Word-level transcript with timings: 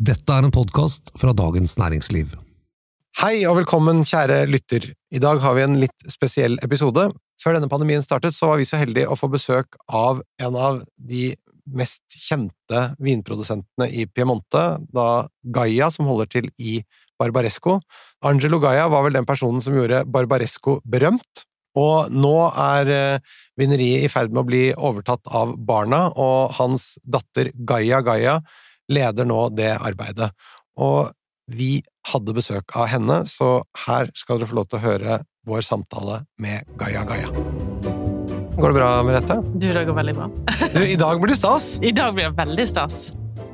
Dette 0.00 0.32
er 0.32 0.46
en 0.46 0.52
podkast 0.54 1.10
fra 1.20 1.34
Dagens 1.36 1.74
Næringsliv. 1.76 2.30
Hei 3.20 3.42
og 3.44 3.58
velkommen, 3.58 3.98
kjære 4.08 4.46
lytter. 4.48 4.86
I 5.12 5.20
dag 5.20 5.42
har 5.42 5.52
vi 5.58 5.64
en 5.66 5.74
litt 5.76 6.06
spesiell 6.08 6.56
episode. 6.64 7.02
Før 7.36 7.58
denne 7.58 7.68
pandemien 7.68 8.00
startet, 8.00 8.32
så 8.32 8.48
var 8.48 8.56
vi 8.56 8.64
så 8.64 8.80
heldige 8.80 9.10
å 9.12 9.18
få 9.20 9.28
besøk 9.28 9.76
av 9.92 10.22
en 10.40 10.56
av 10.56 10.78
de 10.96 11.34
mest 11.76 12.16
kjente 12.16 12.80
vinprodusentene 12.96 13.90
i 13.92 14.06
Piemonte, 14.08 14.62
da 14.88 15.26
Gaia, 15.44 15.90
som 15.92 16.08
holder 16.08 16.32
til 16.32 16.48
i 16.56 16.78
Barbaresco. 17.20 17.76
Angelo 18.24 18.62
Gaia 18.64 18.88
var 18.88 19.04
vel 19.04 19.20
den 19.20 19.28
personen 19.28 19.60
som 19.60 19.76
gjorde 19.76 20.06
Barbaresco 20.08 20.78
berømt. 20.88 21.44
Og 21.76 22.08
nå 22.08 22.34
er 22.48 22.94
eh, 22.96 23.36
vineriet 23.60 24.08
i 24.08 24.10
ferd 24.10 24.32
med 24.32 24.46
å 24.46 24.48
bli 24.48 24.64
overtatt 24.72 25.28
av 25.28 25.52
barna, 25.60 26.06
og 26.16 26.56
hans 26.56 26.94
datter 27.04 27.52
Gaia 27.52 28.00
Gaia 28.00 28.40
leder 28.90 29.28
nå 29.28 29.46
det 29.54 29.72
arbeidet. 29.78 30.30
Og 30.80 31.10
vi 31.50 31.80
hadde 32.12 32.34
besøk 32.36 32.76
av 32.78 32.88
henne, 32.92 33.22
så 33.26 33.60
her 33.86 34.10
skal 34.18 34.38
dere 34.40 34.50
få 34.50 34.60
lov 34.60 34.68
til 34.70 34.78
å 34.80 34.84
høre 34.84 35.20
vår 35.48 35.64
samtale 35.66 36.20
med 36.42 36.68
Gaia 36.78 37.02
Gaia. 37.08 37.30
Går 38.60 38.74
det 38.74 38.76
bra, 38.76 38.90
Merete? 39.06 39.38
Du, 39.56 39.66
det 39.72 39.86
går 39.88 39.96
veldig 39.96 40.14
bra. 40.18 40.28
Du, 40.74 40.80
I 40.84 40.96
dag 41.00 41.20
blir 41.22 41.32
det 41.32 41.38
stas. 41.40 41.72
I 41.90 41.92
dag 41.96 42.12
blir 42.16 42.28
det 42.28 42.36
veldig 42.38 42.66
stas. 42.68 42.98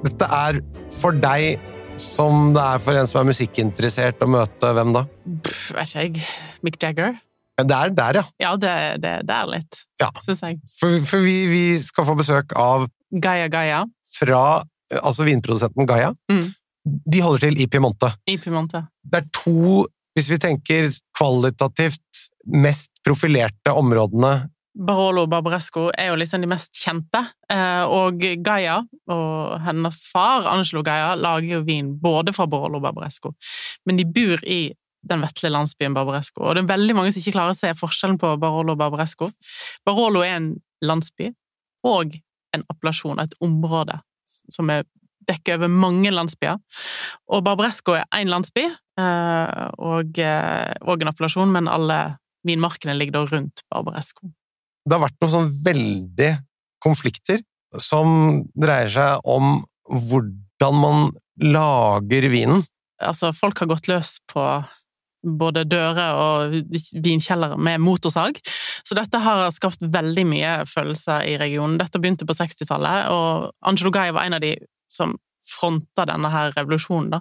Dette 0.03 0.29
er 0.35 0.59
for 0.93 1.15
deg 1.23 1.61
som 2.01 2.51
det 2.53 2.61
er 2.61 2.83
for 2.85 2.99
en 3.01 3.07
som 3.09 3.23
er 3.23 3.29
musikkinteressert, 3.31 4.21
å 4.21 4.29
møte 4.29 4.73
hvem 4.77 4.91
da? 4.93 5.07
Pff, 5.47 5.71
vet 5.79 5.89
ikke 5.95 6.03
jeg. 6.05 6.27
Mick 6.67 6.77
Jagger? 6.83 7.15
Det 7.57 7.73
er 7.73 7.93
der, 7.97 8.19
ja. 8.21 8.25
Ja, 8.43 8.51
det, 8.61 8.73
det, 9.01 9.13
det 9.31 9.33
er 9.39 9.47
litt, 9.49 9.79
Ja. 10.03 10.11
syns 10.21 10.43
jeg. 10.45 10.59
For, 10.77 10.99
for 11.09 11.25
vi, 11.25 11.37
vi 11.49 11.63
skal 11.81 12.05
få 12.05 12.17
besøk 12.19 12.53
av 12.61 12.85
Gaia 13.17 13.47
Gaia 13.49 13.79
fra 14.19 14.43
altså 15.03 15.27
vinprodusenten 15.27 15.89
Gaia. 15.89 16.13
Mm. 16.33 16.49
De 17.13 17.23
holder 17.23 17.49
til 17.49 17.61
i 17.63 17.67
Piemonte. 17.67 18.13
i 18.31 18.37
Piemonte. 18.39 18.85
Det 19.03 19.25
er 19.25 19.31
to, 19.35 19.87
hvis 20.15 20.31
vi 20.31 20.39
tenker 20.43 20.91
kvalitativt, 21.19 22.03
mest 22.47 22.93
profilerte 23.03 23.73
områdene 23.75 24.47
Barolo 24.77 25.25
og 25.25 25.31
Barbaresco 25.33 25.87
er 25.97 26.11
jo 26.11 26.19
liksom 26.21 26.43
de 26.45 26.49
mest 26.51 26.77
kjente, 26.77 27.23
eh, 27.53 27.85
og 27.89 28.21
Gaia 28.45 28.83
og 29.13 29.61
hennes 29.65 30.03
far, 30.13 30.45
Angelo 30.51 30.83
Gaia, 30.85 31.15
lager 31.17 31.57
jo 31.57 31.63
vin 31.65 31.95
både 32.01 32.35
fra 32.37 32.47
Barolo 32.51 32.77
og 32.77 32.85
Barbaresco, 32.85 33.33
men 33.87 33.97
de 33.97 34.05
bor 34.05 34.43
i 34.45 34.75
den 35.07 35.23
vesle 35.23 35.53
landsbyen 35.55 35.95
Barbaresco, 35.97 36.43
og 36.43 36.57
det 36.57 36.65
er 36.65 36.75
veldig 36.75 36.97
mange 36.99 37.15
som 37.15 37.23
ikke 37.23 37.37
klarer 37.39 37.55
å 37.55 37.59
se 37.59 37.73
forskjellen 37.79 38.19
på 38.21 38.35
Barolo 38.43 38.75
og 38.75 38.81
Barbaresco. 38.83 39.31
Barolo 39.87 40.25
er 40.27 40.37
en 40.37 40.51
landsby 40.85 41.31
og 41.87 42.19
en 42.57 42.67
appellasjon, 42.73 43.23
et 43.23 43.37
område 43.41 44.01
som 44.27 44.71
er 44.73 44.87
dekker 45.27 45.59
over 45.59 45.73
mange 45.73 46.13
landsbyer. 46.15 46.59
Og 47.35 47.43
Barbaresco 47.47 47.97
er 47.99 48.07
én 48.15 48.31
landsby 48.31 48.65
eh, 48.67 49.67
og, 49.83 50.19
eh, 50.23 50.73
og 50.87 51.03
en 51.03 51.11
appellasjon, 51.11 51.53
men 51.53 51.71
alle 51.71 51.99
vinmarkene 52.47 52.95
ligger 52.95 53.19
da 53.19 53.25
rundt 53.33 53.65
Barbaresco. 53.73 54.31
Det 54.87 54.95
har 54.95 55.03
vært 55.03 55.19
noen 55.23 55.35
sånn 55.35 55.53
veldig 55.67 56.31
konflikter 56.85 57.43
som 57.83 58.43
dreier 58.55 58.91
seg 58.93 59.27
om 59.27 59.59
hvordan 59.91 60.79
man 60.79 61.09
lager 61.43 62.29
vinen. 62.31 62.63
Altså, 63.03 63.33
folk 63.37 63.59
har 63.61 63.69
gått 63.71 63.91
løs 63.91 64.17
på 64.31 64.45
både 65.27 65.67
dører 65.69 66.21
og 66.21 66.57
vinkjellere 67.05 67.59
med 67.59 67.83
motorsag. 67.83 68.39
Så 68.87 68.97
dette 68.99 69.21
har 69.23 69.45
skapt 69.55 69.83
veldig 69.83 70.27
mye 70.31 70.55
følelser 70.71 71.27
i 71.27 71.37
regionen. 71.41 71.79
Dette 71.81 72.01
begynte 72.01 72.29
på 72.29 72.37
60-tallet, 72.39 73.11
og 73.13 73.51
Angelo 73.67 73.93
Gaia 73.95 74.15
var 74.15 74.29
en 74.29 74.39
av 74.39 74.45
de 74.45 74.55
som 74.93 75.17
fronta 75.51 76.07
denne 76.09 76.31
her 76.33 76.53
revolusjonen. 76.57 77.11
Da. 77.17 77.21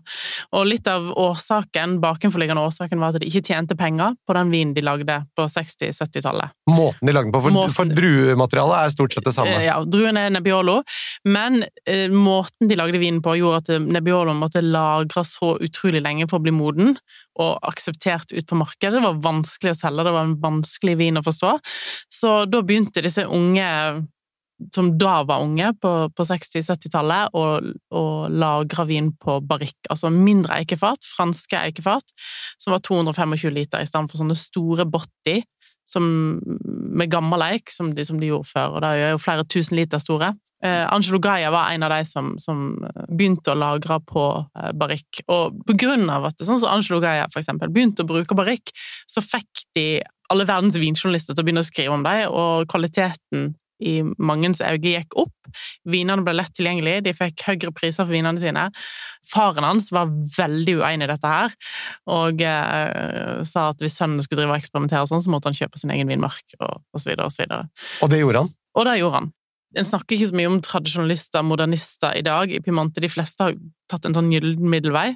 Og 0.58 0.66
litt 0.70 0.88
av 0.92 1.08
årsaken, 1.22 2.00
bakenforliggende 2.04 2.64
årsaken 2.66 3.02
var 3.02 3.14
at 3.16 3.22
de 3.24 3.30
ikke 3.30 3.44
tjente 3.46 3.78
penger 3.80 4.16
på 4.28 4.36
den 4.38 4.52
vinen 4.54 4.74
de 4.76 4.84
lagde 4.86 5.18
på 5.38 5.48
60-70-tallet. 5.52 6.56
Måten 6.72 7.08
de 7.10 7.16
lagde 7.16 7.30
den 7.30 7.36
på, 7.38 7.42
for, 7.46 7.56
Måten- 7.56 7.76
for 7.78 7.92
druematerialet 7.96 8.78
er 8.82 8.94
stort 8.96 9.14
sett 9.18 9.28
det 9.30 9.36
samme. 9.38 9.56
Eh, 9.60 9.66
Ja, 9.70 9.78
druen 9.84 10.18
er 10.18 10.30
Nebbiolo, 10.34 10.80
men 11.26 11.64
eh, 11.88 12.10
måten 12.14 12.70
de 12.70 12.78
lagde 12.78 13.02
vinen 13.02 13.22
på 13.26 13.38
gjorde 13.40 13.62
at 13.64 13.74
eh, 13.76 13.82
Nebbiolo 13.82 14.36
måtte 14.38 14.62
lagres 14.66 15.36
så 15.40 15.56
utrolig 15.62 16.02
lenge 16.06 16.28
for 16.30 16.40
å 16.40 16.46
bli 16.46 16.54
moden, 16.56 16.96
og 17.42 17.58
akseptert 17.68 18.32
ut 18.32 18.48
på 18.48 18.56
markedet. 18.60 18.96
Det 19.00 19.04
var 19.04 19.18
vanskelig 19.26 19.74
å 19.74 19.80
selge, 19.80 20.06
det 20.08 20.14
var 20.16 20.28
en 20.28 20.38
vanskelig 20.40 20.98
vin 21.02 21.20
å 21.20 21.24
forstå. 21.26 21.56
Så 22.14 22.36
da 22.48 22.62
begynte 22.64 23.04
disse 23.04 23.26
unge, 23.28 23.68
som 24.76 24.94
da 24.98 25.18
var 25.28 25.44
unge, 25.44 25.72
på, 25.82 25.92
på 26.16 26.26
60-70-tallet, 26.28 27.36
og, 27.36 27.72
og 27.96 28.32
lagra 28.32 28.86
vin 28.88 29.12
på 29.20 29.40
barrikk, 29.48 29.78
altså 29.92 30.12
mindre 30.14 30.62
eikefat, 30.62 31.10
franske 31.18 31.60
eikefat, 31.60 32.16
som 32.62 32.76
var 32.76 32.84
225 32.86 33.52
liter, 33.56 33.84
i 33.84 33.90
stedet 33.90 34.12
for 34.12 34.22
sånne 34.22 34.38
store 34.40 34.88
botti, 34.88 35.42
som, 35.86 36.08
med 36.96 37.12
gammel 37.14 37.44
eik, 37.52 37.70
som 37.70 37.92
de, 37.94 38.08
som 38.08 38.18
de 38.22 38.32
gjorde 38.32 38.50
før, 38.50 38.78
og 38.78 38.86
det 38.86 38.96
er 38.96 39.14
jo 39.14 39.22
flere 39.22 39.46
tusen 39.46 39.78
liter 39.78 40.02
store. 40.02 40.34
Eh, 40.64 40.94
Angelo 40.94 41.20
Gaia 41.20 41.52
var 41.52 41.70
en 41.70 41.84
av 41.84 41.92
de 41.94 42.06
som, 42.08 42.32
som 42.42 42.64
begynte 43.12 43.52
å 43.54 43.60
lagre 43.60 44.00
på 44.08 44.24
eh, 44.40 44.72
barrikk. 44.74 45.22
Og 45.28 45.60
på 45.68 45.76
grunn 45.78 46.08
av 46.10 46.30
at 46.32 46.42
sånn 46.42 46.62
som 46.62 46.72
Angelo 46.72 47.02
Gaia 47.04 47.28
for 47.30 47.44
eksempel, 47.44 47.70
begynte 47.74 48.06
å 48.06 48.10
bruke 48.10 48.38
barrikk, 48.38 48.72
så 49.06 49.22
fikk 49.22 49.66
de 49.78 50.02
alle 50.32 50.48
verdens 50.48 50.80
vinjournalister 50.80 51.36
til 51.36 51.44
å 51.44 51.46
begynne 51.46 51.62
å 51.62 51.68
skrive 51.68 51.94
om 51.94 52.06
dem, 52.08 52.24
og 52.32 52.66
kvaliteten 52.72 53.52
i 53.84 54.00
mangens 54.18 54.62
øyne 54.64 54.96
gikk 54.96 55.16
opp. 55.20 55.34
Vinene 55.88 56.24
ble 56.26 56.36
lett 56.38 56.54
tilgjengelige, 56.58 57.04
de 57.06 57.16
fikk 57.16 57.46
høyere 57.48 57.74
priser 57.76 58.04
for 58.04 58.14
vinene 58.16 58.42
sine. 58.42 58.68
Faren 59.30 59.68
hans 59.68 59.92
var 59.96 60.12
veldig 60.12 60.78
uenig 60.82 61.08
i 61.08 61.12
dette 61.12 61.32
her, 61.32 61.56
og 62.12 62.44
eh, 62.46 63.42
sa 63.48 63.70
at 63.72 63.82
hvis 63.84 63.98
sønnen 64.00 64.24
skulle 64.24 64.44
drive 64.44 64.56
og 64.56 64.62
eksperimentere 64.62 65.08
sånn, 65.10 65.24
så 65.26 65.34
måtte 65.34 65.52
han 65.52 65.58
kjøpe 65.58 65.82
sin 65.82 65.94
egen 65.96 66.12
vinmark, 66.12 66.58
og, 66.60 66.84
og 66.94 67.02
så 67.02 67.12
videre 67.12 67.30
og 67.30 67.36
så 67.36 67.46
videre. 67.46 67.66
Og 68.06 68.14
det 68.14 68.22
gjorde 68.22 68.46
han. 68.46 68.54
Og 68.76 68.88
det 68.88 69.00
gjorde 69.00 69.22
han. 69.22 69.34
En 69.76 69.88
snakker 69.88 70.16
ikke 70.16 70.30
så 70.30 70.38
mye 70.40 70.50
om 70.50 70.62
tradisjonalister, 70.64 71.44
modernister, 71.44 72.16
i 72.16 72.24
dag. 72.24 72.52
I 72.52 72.62
Pimante 72.64 73.04
de 73.04 73.10
fleste 73.12 73.44
har 73.44 73.58
tatt 73.92 74.08
en 74.08 74.16
sånn 74.16 74.32
gyllen 74.32 74.70
middelvei, 74.72 75.10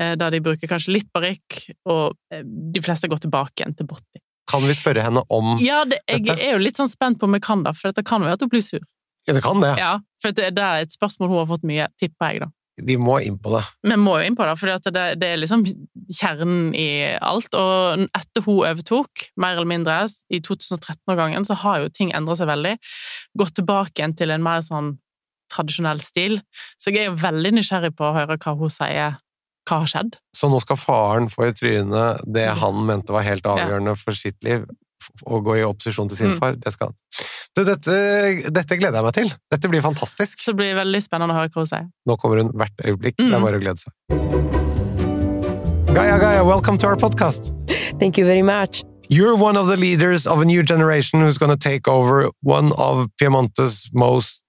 eh, 0.00 0.14
der 0.20 0.34
de 0.34 0.42
bruker 0.44 0.70
kanskje 0.70 0.98
litt 0.98 1.10
barrikk, 1.14 1.62
og 1.88 2.16
eh, 2.34 2.44
de 2.44 2.84
fleste 2.84 3.08
går 3.10 3.24
tilbake 3.24 3.62
igjen 3.62 3.76
til 3.78 3.88
botti. 3.88 4.20
Kan 4.50 4.66
vi 4.68 4.74
spørre 4.76 5.02
henne 5.06 5.22
om 5.32 5.54
Ja, 5.62 5.84
det, 5.88 6.00
jeg 6.08 6.26
Dette- 6.26 6.42
er 6.44 6.52
jo 6.58 6.64
litt 6.64 6.76
sånn 6.76 6.90
spent 6.92 7.18
på 7.20 7.24
om 7.28 7.32
jeg 7.38 7.42
kan 7.46 7.62
det, 7.64 7.72
for 7.78 7.88
dette 7.92 8.04
kan 8.04 8.20
være 8.22 8.36
at 8.38 8.44
hun 8.44 8.50
blir 8.52 8.62
sur. 8.64 8.82
Ja, 9.26 9.32
det 9.32 9.42
kan 9.42 9.60
det. 9.64 9.76
Ja, 9.80 9.94
for 10.20 10.32
det, 10.36 10.50
det 10.56 10.62
er 10.64 10.84
et 10.84 10.92
spørsmål 10.92 11.30
hun 11.32 11.38
har 11.40 11.48
fått 11.56 11.64
mye, 11.64 11.86
tipper 12.00 12.32
jeg, 12.34 12.40
da. 12.44 12.50
Vi 12.82 12.96
må 12.98 13.20
inn 13.22 13.36
på 13.38 13.52
det. 13.54 13.62
Vi 13.86 13.96
må 14.02 14.16
jo 14.18 14.26
inn 14.26 14.34
på 14.36 14.44
det, 14.48 14.56
for 14.58 14.66
det, 14.90 15.04
det 15.20 15.28
er 15.30 15.36
liksom 15.38 15.62
kjernen 16.10 16.74
i 16.74 16.88
alt. 17.22 17.54
Og 17.54 18.02
etter 18.18 18.42
hun 18.42 18.64
overtok, 18.66 19.28
mer 19.38 19.54
eller 19.54 19.68
mindre, 19.70 20.00
i 20.28 20.40
2013-årgangen, 20.42 21.46
så 21.46 21.54
har 21.62 21.84
jo 21.84 21.88
ting 21.94 22.10
endret 22.12 22.40
seg 22.42 22.50
veldig. 22.50 22.74
Gått 23.38 23.54
tilbake 23.60 23.94
igjen 24.02 24.16
til 24.18 24.34
en 24.34 24.42
mer 24.42 24.60
sånn 24.66 24.96
tradisjonell 25.54 26.02
stil. 26.02 26.40
Så 26.82 26.90
jeg 26.90 27.04
er 27.04 27.12
jo 27.12 27.20
veldig 27.22 27.54
nysgjerrig 27.60 27.92
på 27.94 28.08
å 28.10 28.14
høre 28.16 28.36
hva 28.42 28.56
hun 28.58 28.72
sier, 28.74 29.20
hva 29.68 29.78
har 29.82 29.86
skjedd. 29.90 30.16
Så 30.36 30.48
nå 30.52 30.60
skal 30.60 30.76
faren 30.76 31.28
få 31.32 31.48
i 31.48 31.52
trynet 31.56 32.20
det 32.26 32.48
han 32.60 32.82
mente 32.86 33.12
var 33.12 33.22
helt 33.26 33.44
avgjørende 33.48 33.96
for 33.96 34.12
sitt 34.12 34.42
liv, 34.44 34.66
å 35.28 35.40
gå 35.44 35.58
i 35.60 35.64
opposisjon 35.64 36.08
til 36.08 36.16
sin 36.16 36.30
Mm. 36.32 36.38
far. 36.38 36.54
Det 36.56 36.72
skal 36.72 36.88
han. 36.88 36.94
Du, 37.54 37.62
dette, 37.64 38.50
dette 38.50 38.76
gleder 38.80 38.98
jeg 38.98 39.04
meg 39.04 39.12
til. 39.14 39.32
Dette 39.52 39.68
blir 39.68 39.80
fantastisk. 39.84 40.38
Så 40.40 40.52
det 40.52 40.56
blir 40.56 40.74
veldig 40.74 41.02
spennende 41.04 41.34
å 41.34 41.38
høre 41.38 41.48
hva 41.52 41.60
hun 41.62 41.66
sier. 41.66 41.88
Nå 42.08 42.16
kommer 42.18 42.40
hun 42.42 42.50
hvert 42.52 42.76
øyeblikk. 42.84 43.16
Det 43.16 43.26
Mm. 43.26 43.34
er 43.34 43.40
bare 43.40 43.58
å 43.58 43.62
glede 43.62 43.78
seg. 43.78 43.92
Gaia, 45.94 46.18
Gaia, 46.18 46.44
welcome 46.44 46.76
to 46.78 46.86
our 46.88 46.96
podcast. 46.96 47.52
Thank 48.00 48.18
you 48.18 48.24
very 48.26 48.42
much. 48.42 48.82
You're 49.08 49.36
one 49.36 49.56
of 49.56 49.68
the 49.68 49.76
leaders 49.76 50.26
of 50.26 50.40
a 50.40 50.44
new 50.44 50.62
generation 50.62 51.20
who's 51.20 51.38
going 51.38 51.50
to 51.56 51.56
take 51.70 51.86
over 51.86 52.30
one 52.42 52.72
of 52.72 53.06
Piemonte's 53.20 53.90
most 53.92 54.42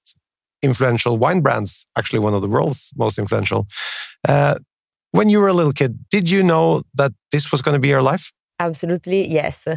influential 0.64 1.18
wine 1.18 1.42
brands, 1.42 1.86
actually 1.98 2.20
one 2.20 2.34
of 2.34 2.42
the 2.42 2.48
world's 2.48 2.92
most 2.98 3.20
influential. 3.20 3.68
Uh, 4.28 4.56
when 5.16 5.30
you 5.30 5.40
were 5.40 5.48
a 5.48 5.54
little 5.54 5.72
kid, 5.72 5.98
did 6.10 6.30
you 6.30 6.44
know 6.44 6.84
that 6.96 7.12
this 7.32 7.52
was 7.52 7.62
going 7.62 7.74
to 7.74 7.80
be 7.80 7.88
your 7.88 8.02
life? 8.02 8.32
Absolutely, 8.60 9.28
yes. 9.28 9.68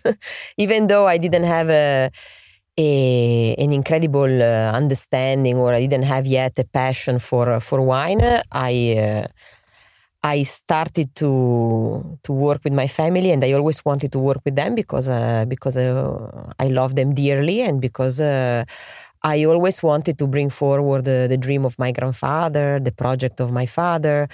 Even 0.56 0.86
though 0.86 1.06
I 1.06 1.18
didn't 1.18 1.44
have 1.44 1.70
a, 1.70 2.10
a 2.78 3.54
an 3.58 3.72
incredible 3.72 4.42
uh, 4.42 4.72
understanding, 4.72 5.56
or 5.56 5.72
I 5.72 5.80
didn't 5.80 6.04
have 6.04 6.26
yet 6.26 6.58
a 6.58 6.64
passion 6.64 7.18
for 7.18 7.60
for 7.60 7.80
wine, 7.80 8.22
I 8.52 8.72
uh, 8.98 9.26
I 10.22 10.42
started 10.42 11.14
to 11.16 12.18
to 12.22 12.32
work 12.32 12.60
with 12.64 12.74
my 12.74 12.86
family, 12.86 13.30
and 13.30 13.42
I 13.44 13.52
always 13.52 13.84
wanted 13.84 14.12
to 14.12 14.18
work 14.18 14.40
with 14.44 14.56
them 14.56 14.74
because 14.74 15.08
uh, 15.08 15.44
because 15.48 15.76
uh, 15.76 16.52
I 16.58 16.68
love 16.68 16.96
them 16.96 17.14
dearly, 17.14 17.62
and 17.62 17.80
because. 17.80 18.20
Uh, 18.20 18.64
I 19.24 19.44
always 19.44 19.82
wanted 19.82 20.16
to 20.18 20.28
bring 20.28 20.48
forward 20.48 21.04
the, 21.04 21.26
the 21.28 21.36
dream 21.36 21.64
of 21.64 21.76
my 21.78 21.90
grandfather, 21.90 22.78
the 22.78 22.92
project 22.92 23.40
of 23.40 23.50
my 23.50 23.66
father. 23.66 24.28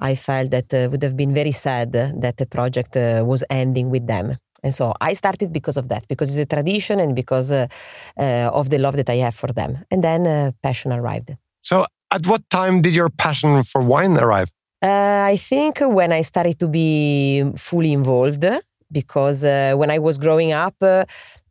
I 0.00 0.14
felt 0.14 0.50
that 0.50 0.72
uh, 0.72 0.88
would 0.90 1.02
have 1.02 1.16
been 1.16 1.34
very 1.34 1.52
sad 1.52 1.92
that 1.92 2.36
the 2.36 2.46
project 2.46 2.96
uh, 2.96 3.22
was 3.26 3.44
ending 3.50 3.90
with 3.90 4.06
them. 4.06 4.36
And 4.62 4.74
so 4.74 4.92
I 5.00 5.14
started 5.14 5.52
because 5.52 5.76
of 5.76 5.88
that, 5.88 6.06
because 6.08 6.30
it's 6.30 6.52
a 6.52 6.54
tradition 6.54 7.00
and 7.00 7.14
because 7.14 7.50
uh, 7.50 7.66
uh, 8.18 8.50
of 8.52 8.68
the 8.68 8.78
love 8.78 8.96
that 8.96 9.08
I 9.08 9.16
have 9.16 9.34
for 9.34 9.52
them. 9.52 9.84
And 9.90 10.04
then 10.04 10.26
uh, 10.26 10.52
passion 10.62 10.92
arrived. 10.92 11.30
So 11.62 11.86
At 12.12 12.26
what 12.26 12.42
time 12.50 12.82
did 12.82 12.92
your 12.92 13.08
passion 13.08 13.62
for 13.62 13.82
wine 13.82 14.18
arrive? 14.18 14.50
Uh, 14.82 15.22
I 15.32 15.36
think 15.36 15.78
when 15.80 16.10
I 16.10 16.22
started 16.22 16.58
to 16.58 16.68
be 16.68 17.44
fully 17.56 17.92
involved, 17.92 18.44
because 18.90 19.44
uh, 19.44 19.74
when 19.76 19.90
I 19.90 19.98
was 20.00 20.18
growing 20.18 20.52
up, 20.52 20.74
uh, 20.82 21.04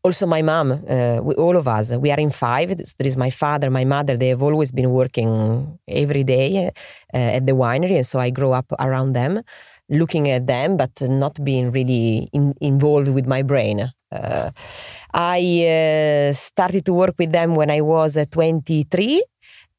also 0.04 0.26
my 0.26 0.42
mom, 0.42 0.72
uh, 0.72 1.20
we, 1.22 1.36
all 1.36 1.58
of 1.58 1.68
us, 1.68 1.92
we 1.94 2.12
are 2.12 2.20
in 2.20 2.30
five. 2.30 2.76
There 2.78 3.08
is 3.08 3.18
my 3.18 3.30
father, 3.30 3.70
my 3.70 3.86
mother. 3.86 4.18
They 4.18 4.30
have 4.30 4.42
always 4.42 4.72
been 4.72 4.92
working 4.92 5.80
every 5.88 6.24
day 6.24 6.72
uh, 7.14 7.18
at 7.18 7.46
the 7.46 7.54
winery, 7.54 7.96
and 7.98 8.08
so 8.08 8.20
I 8.20 8.30
grew 8.30 8.52
up 8.52 8.72
around 8.80 9.14
them, 9.14 9.42
looking 9.90 10.30
at 10.30 10.48
them, 10.48 10.78
but 10.78 11.02
not 11.02 11.44
being 11.44 11.72
really 11.72 12.30
in, 12.34 12.54
involved 12.62 13.10
with 13.10 13.26
my 13.26 13.42
brain. 13.42 13.92
Uh, 14.12 14.52
I 15.14 16.32
started 16.34 16.86
to 16.86 16.94
work 16.94 17.16
with 17.20 17.32
them 17.32 17.56
when 17.56 17.70
I 17.70 17.82
was 17.82 18.18
23 18.32 19.24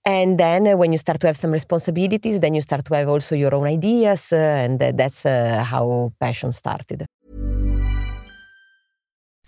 and 0.05 0.39
then 0.39 0.67
uh, 0.67 0.77
when 0.77 0.93
you 0.93 0.99
start 0.99 1.21
to 1.21 1.27
have 1.27 1.37
some 1.37 1.51
responsibilities 1.51 2.41
then 2.41 2.55
you 2.55 2.61
start 2.61 2.85
to 2.85 2.95
have 2.95 3.09
also 3.09 3.35
your 3.35 3.55
own 3.55 3.67
ideas 3.67 4.33
uh, 4.33 4.37
and 4.37 4.79
that's 4.79 5.27
uh, 5.27 5.63
how 5.65 6.13
passion 6.19 6.53
started 6.53 7.07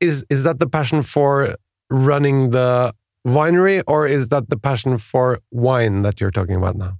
Is 0.00 0.24
is 0.30 0.44
that 0.44 0.60
the 0.60 0.68
passion 0.68 1.02
for 1.02 1.56
running 1.90 2.50
the 2.50 2.94
winery 3.26 3.82
or 3.86 4.06
is 4.06 4.28
that 4.28 4.48
the 4.48 4.58
passion 4.58 4.98
for 4.98 5.38
wine 5.50 6.02
that 6.02 6.20
you're 6.20 6.30
talking 6.30 6.54
about 6.56 6.76
now? 6.76 6.98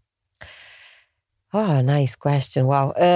Oh, 1.55 1.81
nice 1.81 2.15
question. 2.15 2.67
Wow. 2.67 2.91
Uh, 2.91 3.13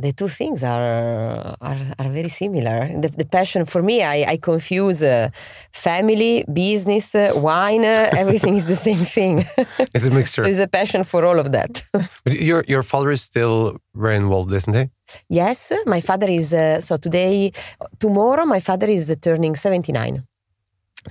the 0.00 0.12
two 0.12 0.28
things 0.28 0.62
are 0.62 1.56
are, 1.62 1.78
are 1.98 2.10
very 2.10 2.28
similar. 2.28 2.88
The, 3.00 3.08
the, 3.08 3.24
passion 3.24 3.64
for 3.64 3.82
me, 3.82 4.02
I, 4.02 4.32
I 4.32 4.36
confuse 4.36 5.02
uh, 5.02 5.30
family, 5.72 6.44
business, 6.52 7.14
uh, 7.14 7.32
wine. 7.34 7.86
Uh, 7.86 8.10
everything 8.16 8.54
is 8.54 8.66
the 8.66 8.76
same 8.76 8.98
thing. 8.98 9.46
It's 9.94 10.04
a 10.04 10.10
mixture. 10.10 10.42
so 10.42 10.48
it's 10.48 10.58
a 10.58 10.68
passion 10.68 11.04
for 11.04 11.24
all 11.24 11.38
of 11.38 11.52
that. 11.52 11.82
but 12.24 12.38
your 12.38 12.64
your 12.68 12.82
father 12.82 13.10
is 13.10 13.22
still 13.22 13.78
very 13.94 14.16
involved, 14.16 14.52
isn't 14.52 14.74
he? 14.74 14.90
Yes, 15.30 15.72
my 15.86 16.02
father 16.02 16.28
is. 16.28 16.52
Uh, 16.52 16.82
so 16.82 16.98
today, 16.98 17.52
tomorrow, 17.98 18.44
my 18.44 18.60
father 18.60 18.88
is 18.88 19.16
turning 19.22 19.56
seventy 19.56 19.92
nine, 19.92 20.26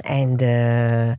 and 0.03 0.39
uh, 0.43 1.15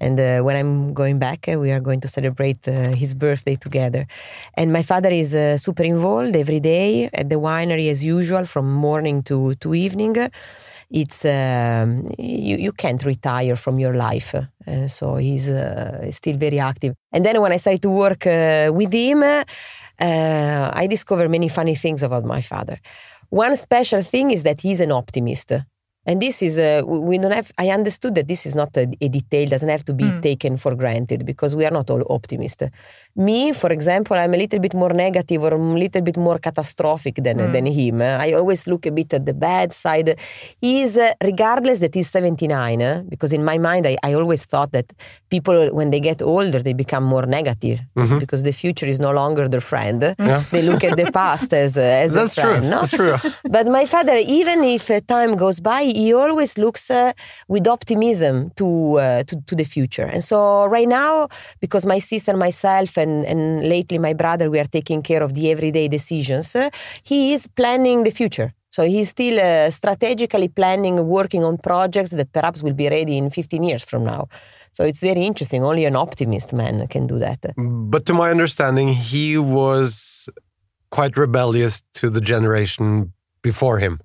and 0.00 0.18
uh, 0.18 0.40
when 0.40 0.56
I'm 0.56 0.94
going 0.94 1.18
back, 1.18 1.48
uh, 1.48 1.58
we 1.58 1.70
are 1.70 1.80
going 1.80 2.00
to 2.00 2.08
celebrate 2.08 2.66
uh, 2.66 2.94
his 2.94 3.14
birthday 3.14 3.56
together. 3.56 4.06
And 4.54 4.72
my 4.72 4.82
father 4.82 5.10
is 5.10 5.34
uh, 5.34 5.56
super 5.56 5.82
involved 5.82 6.34
every 6.36 6.60
day 6.60 7.10
at 7.12 7.28
the 7.28 7.36
winery 7.36 7.90
as 7.90 8.02
usual, 8.02 8.44
from 8.44 8.72
morning 8.72 9.22
to, 9.24 9.54
to 9.56 9.74
evening. 9.74 10.16
It's 10.90 11.24
um, 11.24 12.08
you, 12.18 12.56
you 12.56 12.72
can't 12.72 13.04
retire 13.04 13.56
from 13.56 13.78
your 13.78 13.94
life, 13.94 14.34
uh, 14.34 14.86
so 14.86 15.16
he's, 15.16 15.50
uh, 15.50 16.10
still 16.10 16.38
very 16.38 16.58
active. 16.58 16.94
And 17.12 17.26
then 17.26 17.40
when 17.42 17.52
I 17.52 17.58
started 17.58 17.82
to 17.82 17.90
work 17.90 18.24
with 18.24 18.92
him, 18.92 19.22
I 20.00 20.86
discovered 20.88 21.28
many 21.30 21.48
funny 21.48 21.74
things 21.74 22.02
about 22.02 22.24
my 22.24 22.40
father. 22.40 22.80
One 23.30 23.54
special 23.56 24.02
thing 24.02 24.30
is 24.30 24.44
that 24.44 24.62
he's 24.62 24.80
an 24.80 24.90
optimist. 24.90 25.52
And 26.08 26.22
this 26.22 26.40
is, 26.40 26.58
uh, 26.58 26.80
we 26.86 27.18
don't 27.18 27.32
have, 27.32 27.52
I 27.58 27.68
understood 27.68 28.14
that 28.14 28.26
this 28.26 28.46
is 28.46 28.54
not 28.54 28.74
a, 28.78 28.88
a 28.98 29.08
detail, 29.10 29.46
doesn't 29.46 29.68
have 29.68 29.84
to 29.84 29.92
be 29.92 30.04
mm. 30.04 30.22
taken 30.22 30.56
for 30.56 30.74
granted 30.74 31.26
because 31.26 31.54
we 31.54 31.66
are 31.66 31.70
not 31.70 31.90
all 31.90 32.02
optimists. 32.08 32.64
Me, 33.14 33.52
for 33.52 33.70
example, 33.70 34.16
I'm 34.16 34.32
a 34.32 34.38
little 34.38 34.58
bit 34.58 34.72
more 34.72 34.94
negative 34.94 35.42
or 35.42 35.52
a 35.52 35.58
little 35.58 36.00
bit 36.00 36.16
more 36.16 36.38
catastrophic 36.38 37.16
than, 37.16 37.36
mm. 37.36 37.52
than 37.52 37.66
him. 37.66 38.00
I 38.00 38.32
always 38.32 38.66
look 38.66 38.86
a 38.86 38.90
bit 38.90 39.12
at 39.12 39.26
the 39.26 39.34
bad 39.34 39.74
side. 39.74 40.18
He's, 40.62 40.96
uh, 40.96 41.12
regardless 41.22 41.80
that 41.80 41.94
he's 41.94 42.08
79, 42.08 42.80
uh, 42.80 43.02
because 43.06 43.34
in 43.34 43.44
my 43.44 43.58
mind, 43.58 43.86
I, 43.86 43.98
I 44.02 44.14
always 44.14 44.46
thought 44.46 44.72
that 44.72 44.90
people, 45.28 45.74
when 45.74 45.90
they 45.90 46.00
get 46.00 46.22
older, 46.22 46.62
they 46.62 46.72
become 46.72 47.04
more 47.04 47.26
negative 47.26 47.80
mm-hmm. 47.94 48.18
because 48.18 48.44
the 48.44 48.52
future 48.52 48.86
is 48.86 48.98
no 48.98 49.12
longer 49.12 49.46
their 49.46 49.60
friend. 49.60 50.14
Yeah. 50.18 50.44
They 50.52 50.62
look 50.62 50.82
at 50.84 50.96
the 50.96 51.12
past 51.12 51.52
as, 51.52 51.76
uh, 51.76 51.82
as 51.82 52.14
That's 52.14 52.38
a 52.38 52.40
friend. 52.40 52.62
True. 52.62 52.70
No? 52.70 52.80
That's 52.80 52.92
true. 52.92 53.16
but 53.50 53.66
my 53.66 53.84
father, 53.84 54.16
even 54.16 54.64
if 54.64 54.90
uh, 54.90 55.00
time 55.06 55.36
goes 55.36 55.60
by, 55.60 55.82
he 55.98 56.14
always 56.14 56.56
looks 56.58 56.90
uh, 56.90 57.12
with 57.48 57.66
optimism 57.66 58.50
to, 58.50 58.98
uh, 58.98 59.22
to, 59.24 59.40
to 59.48 59.54
the 59.56 59.64
future. 59.64 60.06
And 60.06 60.22
so 60.22 60.66
right 60.66 60.86
now, 60.86 61.28
because 61.60 61.84
my 61.84 61.98
sister 61.98 62.36
myself 62.36 62.96
and, 62.96 63.24
and 63.26 63.68
lately 63.68 63.98
my 63.98 64.12
brother, 64.12 64.48
we 64.48 64.60
are 64.60 64.70
taking 64.78 65.02
care 65.02 65.22
of 65.22 65.34
the 65.34 65.50
everyday 65.50 65.88
decisions, 65.88 66.54
uh, 66.54 66.70
he 67.02 67.32
is 67.32 67.48
planning 67.48 68.04
the 68.04 68.10
future. 68.10 68.54
So 68.70 68.84
he's 68.84 69.08
still 69.08 69.40
uh, 69.40 69.70
strategically 69.70 70.48
planning, 70.48 71.04
working 71.06 71.42
on 71.42 71.58
projects 71.58 72.12
that 72.12 72.32
perhaps 72.32 72.62
will 72.62 72.74
be 72.74 72.88
ready 72.88 73.18
in 73.18 73.30
15 73.30 73.64
years 73.64 73.82
from 73.82 74.04
now. 74.04 74.28
So 74.70 74.84
it's 74.84 75.00
very 75.00 75.24
interesting. 75.24 75.64
Only 75.64 75.84
an 75.84 75.96
optimist 75.96 76.52
man 76.52 76.86
can 76.86 77.08
do 77.08 77.18
that. 77.18 77.40
But 77.56 78.06
to 78.06 78.14
my 78.14 78.30
understanding, 78.30 78.88
he 78.88 79.36
was 79.36 80.28
quite 80.90 81.16
rebellious 81.16 81.82
to 81.94 82.08
the 82.08 82.20
generation 82.20 83.12
before 83.42 83.78
him 83.78 83.98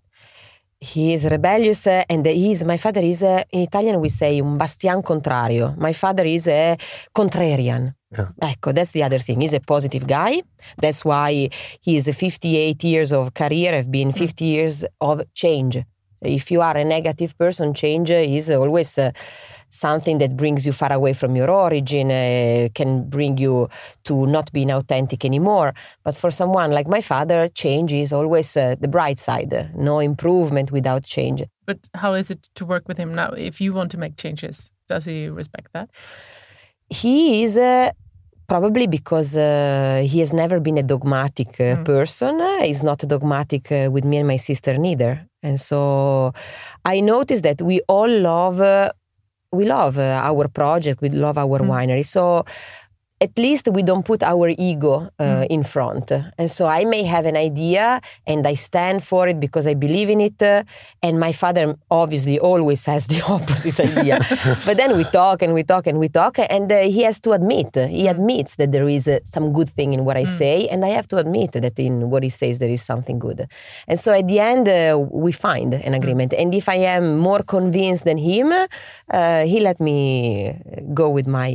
he 0.83 1.13
is 1.13 1.25
rebellious 1.25 1.87
uh, 1.87 2.03
and 2.09 2.25
he's 2.25 2.63
my 2.65 2.77
father 2.77 3.01
is 3.01 3.23
uh, 3.23 3.43
in 3.51 3.61
Italian 3.61 3.99
we 4.01 4.09
say 4.09 4.41
un 4.41 4.57
bastian 4.57 5.01
contrario 5.01 5.75
my 5.77 5.93
father 5.93 6.25
is 6.25 6.47
a 6.47 6.77
contrarian 7.15 7.93
yeah. 8.15 8.27
Ecco, 8.41 8.71
that's 8.71 8.91
the 8.91 9.01
other 9.01 9.17
thing. 9.17 9.41
He's 9.41 9.53
a 9.53 9.59
positive 9.59 10.05
guy. 10.05 10.43
That's 10.77 11.03
why 11.03 11.49
he's 11.81 12.15
58 12.15 12.83
years 12.83 13.11
of 13.11 13.33
career 13.33 13.73
have 13.73 13.91
been 13.91 14.11
50 14.11 14.45
years 14.45 14.85
of 15.01 15.23
change. 15.33 15.83
If 16.21 16.51
you 16.51 16.61
are 16.61 16.77
a 16.77 16.83
negative 16.85 17.35
person, 17.37 17.73
change 17.73 18.11
is 18.11 18.51
always 18.51 18.97
uh, 18.99 19.11
something 19.73 20.19
that 20.19 20.37
brings 20.37 20.65
you 20.65 20.71
far 20.71 20.93
away 20.93 21.13
from 21.13 21.35
your 21.35 21.49
origin, 21.49 22.11
uh, 22.11 22.69
can 22.75 23.09
bring 23.09 23.37
you 23.37 23.69
to 24.03 24.27
not 24.27 24.51
being 24.51 24.71
authentic 24.71 25.25
anymore. 25.25 25.73
But 26.03 26.15
for 26.15 26.31
someone 26.31 26.71
like 26.71 26.87
my 26.87 27.01
father, 27.01 27.49
change 27.49 27.91
is 27.93 28.13
always 28.13 28.55
uh, 28.55 28.75
the 28.79 28.87
bright 28.87 29.19
side. 29.19 29.71
No 29.75 29.99
improvement 29.99 30.71
without 30.71 31.03
change. 31.03 31.43
But 31.65 31.79
how 31.95 32.13
is 32.13 32.29
it 32.29 32.49
to 32.55 32.65
work 32.65 32.87
with 32.87 32.97
him 32.97 33.15
now? 33.15 33.31
If 33.31 33.59
you 33.59 33.73
want 33.73 33.91
to 33.91 33.97
make 33.97 34.17
changes, 34.17 34.71
does 34.87 35.05
he 35.05 35.27
respect 35.27 35.69
that? 35.73 35.89
He 36.89 37.43
is. 37.43 37.57
Uh, 37.57 37.91
probably 38.47 38.87
because 38.87 39.35
uh, 39.37 40.05
he 40.05 40.19
has 40.19 40.33
never 40.33 40.59
been 40.59 40.77
a 40.77 40.83
dogmatic 40.83 41.47
uh, 41.59 41.77
mm. 41.77 41.85
person. 41.85 42.39
he's 42.61 42.83
not 42.83 42.99
dogmatic 42.99 43.71
uh, 43.71 43.89
with 43.89 44.05
me 44.05 44.17
and 44.17 44.27
my 44.27 44.35
sister 44.35 44.77
neither. 44.77 45.25
And 45.41 45.59
so 45.59 46.33
I 46.85 46.99
noticed 46.99 47.43
that 47.43 47.61
we 47.61 47.81
all 47.87 48.09
love 48.09 48.61
uh, 48.61 48.91
we 49.53 49.65
love 49.65 49.97
uh, 49.97 50.19
our 50.23 50.47
project, 50.47 51.01
we 51.01 51.09
love 51.09 51.37
our 51.37 51.59
mm. 51.59 51.67
winery. 51.67 52.05
So 52.05 52.45
at 53.23 53.39
least 53.39 53.69
we 53.69 53.83
don't 53.83 54.05
put 54.05 54.21
our 54.21 54.49
ego 54.49 54.93
uh, 55.17 55.23
mm. 55.23 55.47
in 55.49 55.63
front. 55.63 56.11
And 56.11 56.51
so 56.51 56.67
I 56.67 56.83
may 56.83 57.03
have 57.03 57.25
an 57.25 57.37
idea 57.37 58.01
and 58.27 58.45
I 58.45 58.55
stand 58.55 59.01
for 59.03 59.29
it 59.29 59.39
because 59.39 59.65
I 59.65 59.75
believe 59.75 60.09
in 60.09 60.19
it. 60.19 60.41
Uh, 60.41 60.63
and 61.01 61.19
my 61.19 61.31
father 61.31 61.75
obviously 61.89 62.37
always 62.37 62.83
has 62.85 63.07
the 63.13 63.21
opposite 63.35 63.79
idea. 63.79 64.19
but 64.65 64.75
then 64.75 64.97
we 64.97 65.05
talk 65.05 65.41
and 65.41 65.53
we 65.53 65.63
talk 65.63 65.87
and 65.87 65.99
we 65.99 66.09
talk. 66.09 66.37
And 66.37 66.69
uh, 66.69 66.81
he 66.81 67.03
has 67.03 67.19
to 67.21 67.31
admit, 67.31 67.69
he 67.75 68.03
mm. 68.03 68.11
admits 68.11 68.55
that 68.57 68.73
there 68.73 68.89
is 68.89 69.07
uh, 69.07 69.19
some 69.23 69.53
good 69.53 69.69
thing 69.69 69.93
in 69.93 70.03
what 70.03 70.17
I 70.17 70.25
mm. 70.25 70.37
say. 70.39 70.67
And 70.67 70.83
I 70.83 70.89
have 70.89 71.07
to 71.09 71.17
admit 71.17 71.53
that 71.53 71.79
in 71.79 72.09
what 72.09 72.23
he 72.23 72.29
says, 72.29 72.59
there 72.59 72.69
is 72.77 72.81
something 72.81 73.19
good. 73.19 73.47
And 73.87 73.97
so 73.97 74.11
at 74.11 74.27
the 74.27 74.39
end, 74.39 74.67
uh, 74.67 74.99
we 75.11 75.31
find 75.31 75.73
an 75.73 75.93
mm. 75.93 75.95
agreement. 75.95 76.33
And 76.33 76.53
if 76.53 76.67
I 76.67 76.79
am 76.95 77.17
more 77.17 77.43
convinced 77.43 78.03
than 78.03 78.17
him, 78.17 78.51
uh, 78.51 79.45
he 79.45 79.61
let 79.61 79.79
me 79.79 80.59
go 80.93 81.09
with 81.09 81.27
my 81.27 81.49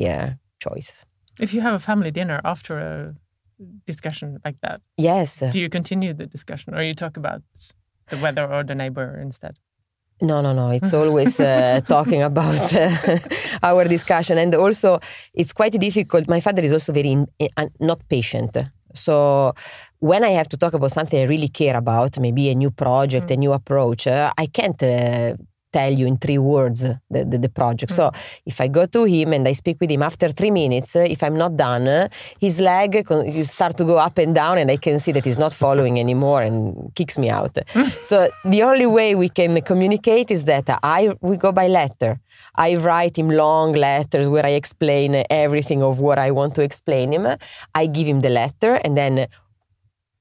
choice. 0.61 1.05
If 1.39 1.55
you 1.55 1.61
have 1.61 1.75
a 1.75 1.79
family 1.79 2.11
dinner 2.11 2.41
after 2.45 2.79
a 2.79 3.15
discussion 3.87 4.39
like 4.45 4.57
that, 4.63 4.81
yes, 4.97 5.43
do 5.51 5.61
you 5.61 5.69
continue 5.69 6.15
the 6.15 6.27
discussion 6.27 6.75
or 6.75 6.83
you 6.83 6.95
talk 6.95 7.17
about 7.17 7.43
the 8.11 8.17
weather 8.19 8.47
or 8.47 8.65
the 8.65 8.75
neighbor 8.75 9.19
instead? 9.21 9.57
No, 10.21 10.41
no, 10.41 10.53
no. 10.53 10.71
It's 10.71 10.93
always 11.03 11.39
uh, 11.41 11.81
talking 11.87 12.23
about 12.23 12.73
uh, 12.75 13.19
our 13.63 13.85
discussion, 13.85 14.39
and 14.39 14.55
also 14.55 15.01
it's 15.35 15.53
quite 15.53 15.73
difficult. 15.73 16.29
My 16.29 16.41
father 16.41 16.63
is 16.63 16.73
also 16.73 16.93
very 16.93 17.13
in, 17.13 17.27
in, 17.39 17.49
not 17.81 18.01
patient. 18.09 18.57
So 18.95 19.55
when 20.01 20.25
I 20.25 20.31
have 20.31 20.49
to 20.49 20.57
talk 20.57 20.75
about 20.75 20.93
something 20.93 21.21
I 21.21 21.25
really 21.25 21.49
care 21.49 21.77
about, 21.77 22.19
maybe 22.19 22.51
a 22.51 22.55
new 22.55 22.71
project, 22.71 23.29
mm. 23.29 23.35
a 23.35 23.37
new 23.37 23.53
approach, 23.53 24.07
uh, 24.07 24.33
I 24.37 24.47
can't 24.47 24.83
uh, 24.83 25.35
tell 25.73 25.93
you 25.93 26.07
in 26.07 26.17
three 26.17 26.39
words 26.39 26.81
the, 26.81 27.25
the, 27.25 27.39
the 27.39 27.49
project. 27.49 27.93
Mm. 27.93 27.97
So 27.97 28.13
if 28.47 28.61
I 28.61 28.69
go 28.69 28.87
to 28.87 29.05
him 29.05 29.33
and 29.33 29.47
I 29.47 29.53
speak 29.53 29.79
with 29.81 29.91
him 29.91 30.03
after 30.03 30.31
three 30.31 30.51
minutes, 30.51 30.97
if 30.97 31.23
I'm 31.23 31.37
not 31.37 31.57
done, 31.57 32.09
his 32.41 32.61
leg 32.61 33.07
start 33.45 33.77
to 33.79 33.85
go 33.85 33.99
up 33.99 34.19
and 34.19 34.35
down, 34.35 34.59
and 34.59 34.71
I 34.71 34.77
can 34.77 34.99
see 34.99 35.13
that 35.13 35.25
he's 35.25 35.39
not 35.39 35.53
following 35.53 35.99
anymore 36.05 36.43
and 36.43 36.93
kicks 36.95 37.19
me 37.19 37.29
out. 37.31 37.59
so 38.03 38.29
the 38.45 38.63
only 38.63 38.87
way 38.87 39.15
we 39.15 39.29
can 39.29 39.61
communicate 39.63 40.31
is 40.31 40.45
that 40.45 40.69
I 40.83 41.15
we 41.21 41.37
go 41.37 41.53
by 41.53 41.69
letter. 41.69 42.21
I 42.55 42.75
write 42.77 43.19
him 43.19 43.31
long 43.31 43.73
letters 43.73 44.29
where 44.29 44.45
I 44.45 44.51
explain 44.51 45.25
everything 45.31 45.83
of 45.83 46.01
what 46.01 46.19
I 46.19 46.31
want 46.31 46.55
to 46.57 46.63
explain 46.63 47.13
him. 47.13 47.27
I 47.75 47.87
give 47.87 48.07
him 48.07 48.21
the 48.21 48.31
letter, 48.31 48.75
and 48.85 48.97
then 48.97 49.27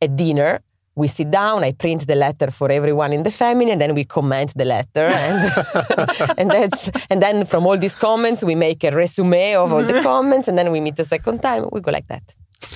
at 0.02 0.16
dinner 0.16 0.62
we 0.98 1.08
sit 1.08 1.30
down, 1.30 1.64
I 1.64 1.74
print 1.74 2.08
the 2.08 2.16
letter 2.16 2.50
for 2.50 2.72
everyone 2.72 3.14
in 3.14 3.22
the 3.22 3.30
family, 3.30 3.70
and 3.70 3.80
then 3.80 3.94
we 3.94 4.04
comment 4.04 4.52
the 4.56 4.66
letter. 4.66 5.08
And, 5.28 6.40
and, 6.40 6.50
that's, 6.50 6.90
and 7.12 7.22
then 7.22 7.46
from 7.46 7.68
all 7.68 7.78
these 7.78 7.94
comments, 7.96 8.44
we 8.44 8.56
make 8.56 8.84
a 8.84 8.90
resume 8.92 9.56
of 9.56 9.72
all 9.72 9.84
the 9.84 9.94
mm-hmm. 9.94 10.04
comments, 10.04 10.48
and 10.48 10.58
then 10.58 10.72
we 10.72 10.80
meet 10.80 10.98
a 10.98 11.06
second 11.06 11.42
time. 11.44 11.70
We 11.72 11.82
go 11.82 11.92
like 11.92 12.08
that. 12.08 12.36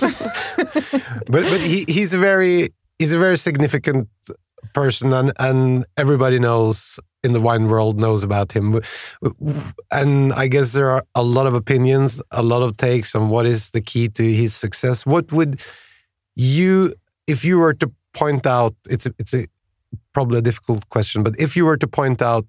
but 1.26 1.42
but 1.50 1.60
he, 1.60 1.84
he's 1.88 2.14
a 2.14 2.18
very 2.18 2.72
he's 2.98 3.12
a 3.12 3.18
very 3.18 3.36
significant 3.36 4.08
person, 4.72 5.12
and 5.12 5.32
and 5.38 5.84
everybody 5.96 6.38
knows 6.38 7.00
in 7.24 7.32
the 7.32 7.40
wine 7.40 7.66
world 7.66 7.98
knows 7.98 8.22
about 8.22 8.52
him. 8.52 8.80
And 9.90 10.32
I 10.34 10.46
guess 10.46 10.72
there 10.72 10.90
are 10.90 11.04
a 11.14 11.22
lot 11.22 11.46
of 11.46 11.54
opinions, 11.54 12.22
a 12.30 12.42
lot 12.42 12.62
of 12.62 12.76
takes 12.76 13.14
on 13.14 13.28
what 13.28 13.46
is 13.46 13.70
the 13.70 13.80
key 13.80 14.08
to 14.10 14.22
his 14.22 14.54
success. 14.54 15.04
What 15.04 15.32
would 15.32 15.60
you, 16.36 16.94
if 17.26 17.44
you 17.44 17.58
were 17.58 17.74
to 17.74 17.90
point 18.14 18.46
out 18.46 18.74
it's 18.88 19.06
a, 19.06 19.14
it's 19.18 19.34
a 19.34 19.46
probably 20.12 20.38
a 20.38 20.42
difficult 20.42 20.88
question, 20.88 21.22
but 21.22 21.34
if 21.38 21.56
you 21.56 21.64
were 21.64 21.76
to 21.76 21.86
point 21.86 22.22
out 22.22 22.46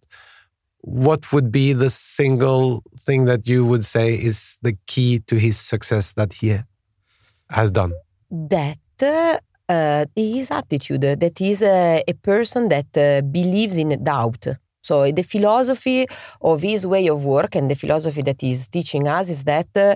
what 0.81 1.31
would 1.31 1.49
be 1.51 1.71
the 1.71 1.89
single 1.89 2.83
thing 2.99 3.23
that 3.25 3.47
you 3.47 3.65
would 3.65 3.85
say 3.85 4.15
is 4.15 4.57
the 4.61 4.77
key 4.85 5.19
to 5.27 5.37
his 5.37 5.57
success 5.57 6.13
that 6.13 6.33
he 6.33 6.59
has 7.49 7.71
done? 7.71 7.93
That 8.29 8.77
uh, 9.69 10.05
his 10.15 10.51
attitude, 10.51 11.01
that 11.01 11.39
is 11.39 11.63
uh, 11.63 12.01
a 12.05 12.13
person 12.13 12.67
that 12.69 12.97
uh, 12.97 13.21
believes 13.21 13.77
in 13.77 14.03
doubt. 14.03 14.47
So 14.81 15.09
the 15.09 15.23
philosophy 15.23 16.05
of 16.41 16.61
his 16.61 16.85
way 16.85 17.07
of 17.07 17.23
work 17.23 17.55
and 17.55 17.71
the 17.71 17.75
philosophy 17.75 18.21
that 18.23 18.41
he's 18.41 18.67
teaching 18.67 19.07
us 19.07 19.29
is 19.29 19.45
that 19.45 19.69
uh, 19.75 19.95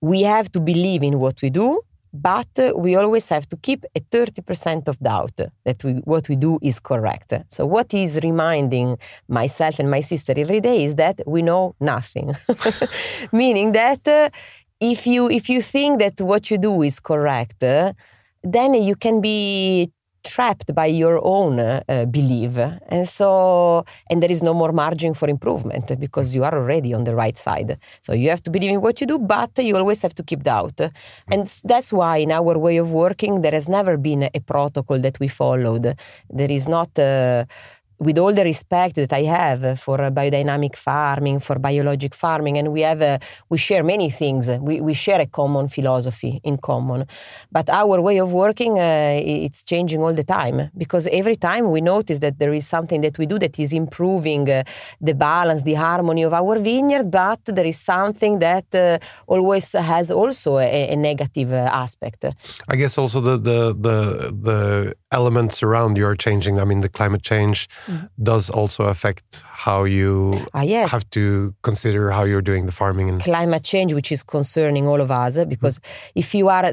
we 0.00 0.22
have 0.22 0.52
to 0.52 0.60
believe 0.60 1.02
in 1.02 1.18
what 1.18 1.42
we 1.42 1.50
do 1.50 1.80
but 2.14 2.48
we 2.76 2.94
always 2.94 3.28
have 3.28 3.48
to 3.48 3.56
keep 3.56 3.84
a 3.96 4.00
30% 4.00 4.86
of 4.86 4.98
doubt 5.00 5.32
that 5.64 5.82
we, 5.82 5.94
what 6.04 6.28
we 6.28 6.36
do 6.36 6.60
is 6.62 6.78
correct. 6.78 7.32
So, 7.48 7.66
what 7.66 7.92
is 7.92 8.20
reminding 8.22 8.96
myself 9.28 9.80
and 9.80 9.90
my 9.90 10.00
sister 10.00 10.32
every 10.36 10.60
day 10.60 10.84
is 10.84 10.94
that 10.94 11.20
we 11.26 11.42
know 11.42 11.74
nothing. 11.80 12.32
Meaning 13.32 13.72
that 13.72 14.06
uh, 14.06 14.30
if, 14.80 15.08
you, 15.08 15.28
if 15.28 15.50
you 15.50 15.60
think 15.60 15.98
that 15.98 16.20
what 16.20 16.52
you 16.52 16.58
do 16.58 16.82
is 16.82 17.00
correct, 17.00 17.60
uh, 17.64 17.92
then 18.44 18.74
you 18.74 18.94
can 18.94 19.20
be 19.20 19.90
trapped 20.24 20.74
by 20.74 20.86
your 20.86 21.20
own 21.24 21.58
uh, 21.60 22.06
belief. 22.10 22.56
And 22.88 23.08
so 23.08 23.84
and 24.10 24.22
there 24.22 24.30
is 24.30 24.42
no 24.42 24.54
more 24.54 24.72
margin 24.72 25.14
for 25.14 25.28
improvement 25.28 25.98
because 26.00 26.34
you 26.34 26.44
are 26.44 26.54
already 26.54 26.92
on 26.94 27.04
the 27.04 27.14
right 27.14 27.36
side. 27.36 27.78
So 28.00 28.12
you 28.12 28.30
have 28.30 28.42
to 28.44 28.50
believe 28.50 28.72
in 28.72 28.80
what 28.80 29.00
you 29.00 29.06
do 29.06 29.18
but 29.18 29.50
you 29.58 29.76
always 29.76 30.02
have 30.02 30.14
to 30.16 30.22
keep 30.22 30.42
doubt. 30.42 30.80
And 31.30 31.46
that's 31.64 31.92
why 31.92 32.18
in 32.18 32.32
our 32.32 32.58
way 32.58 32.76
of 32.78 32.92
working 32.92 33.42
there 33.42 33.52
has 33.52 33.68
never 33.68 33.96
been 33.96 34.28
a 34.34 34.40
protocol 34.40 34.98
that 35.00 35.18
we 35.20 35.28
followed. 35.28 35.96
There 36.30 36.50
is 36.50 36.66
not 36.68 36.98
uh, 36.98 37.44
with 37.98 38.18
all 38.18 38.32
the 38.32 38.44
respect 38.44 38.96
that 38.96 39.12
I 39.12 39.22
have 39.22 39.80
for 39.80 39.98
biodynamic 39.98 40.76
farming, 40.76 41.40
for 41.40 41.58
biologic 41.58 42.14
farming, 42.14 42.58
and 42.58 42.72
we 42.72 42.82
have 42.82 43.00
a, 43.00 43.18
we 43.48 43.58
share 43.58 43.82
many 43.82 44.10
things. 44.10 44.48
We, 44.48 44.80
we 44.80 44.94
share 44.94 45.20
a 45.20 45.26
common 45.26 45.68
philosophy 45.68 46.40
in 46.44 46.58
common, 46.58 47.06
but 47.52 47.70
our 47.70 48.00
way 48.00 48.18
of 48.18 48.32
working 48.32 48.78
uh, 48.78 49.20
it's 49.22 49.64
changing 49.64 50.02
all 50.02 50.12
the 50.12 50.24
time 50.24 50.70
because 50.76 51.06
every 51.08 51.36
time 51.36 51.70
we 51.70 51.80
notice 51.80 52.18
that 52.20 52.38
there 52.38 52.52
is 52.52 52.66
something 52.66 53.00
that 53.02 53.18
we 53.18 53.26
do 53.26 53.38
that 53.38 53.58
is 53.58 53.72
improving 53.72 54.50
uh, 54.50 54.62
the 55.00 55.14
balance, 55.14 55.62
the 55.62 55.74
harmony 55.74 56.22
of 56.22 56.32
our 56.32 56.58
vineyard, 56.58 57.10
but 57.10 57.40
there 57.44 57.66
is 57.66 57.78
something 57.78 58.38
that 58.40 58.74
uh, 58.74 58.98
always 59.26 59.72
has 59.72 60.10
also 60.10 60.58
a, 60.58 60.92
a 60.92 60.96
negative 60.96 61.52
uh, 61.52 61.70
aspect. 61.72 62.24
I 62.68 62.76
guess 62.76 62.98
also 62.98 63.20
the 63.20 63.36
the 63.38 63.74
the 63.74 63.98
the 64.48 64.94
elements 65.12 65.62
around 65.62 65.96
you 65.96 66.06
are 66.06 66.16
changing. 66.16 66.58
I 66.58 66.64
mean, 66.64 66.80
the 66.80 66.88
climate 66.88 67.22
change 67.22 67.68
mm. 67.86 68.08
does 68.22 68.50
also 68.50 68.84
affect 68.84 69.42
how 69.46 69.84
you 69.84 70.46
ah, 70.54 70.62
yes. 70.62 70.90
have 70.90 71.08
to 71.10 71.54
consider 71.62 72.10
how 72.10 72.24
you're 72.24 72.42
doing 72.42 72.66
the 72.66 72.72
farming. 72.72 73.08
And 73.08 73.22
climate 73.22 73.64
change, 73.64 73.92
which 73.92 74.12
is 74.12 74.22
concerning 74.22 74.86
all 74.86 75.00
of 75.00 75.10
us, 75.10 75.38
because 75.44 75.78
mm. 75.78 75.82
if 76.14 76.34
you 76.34 76.48
are 76.48 76.72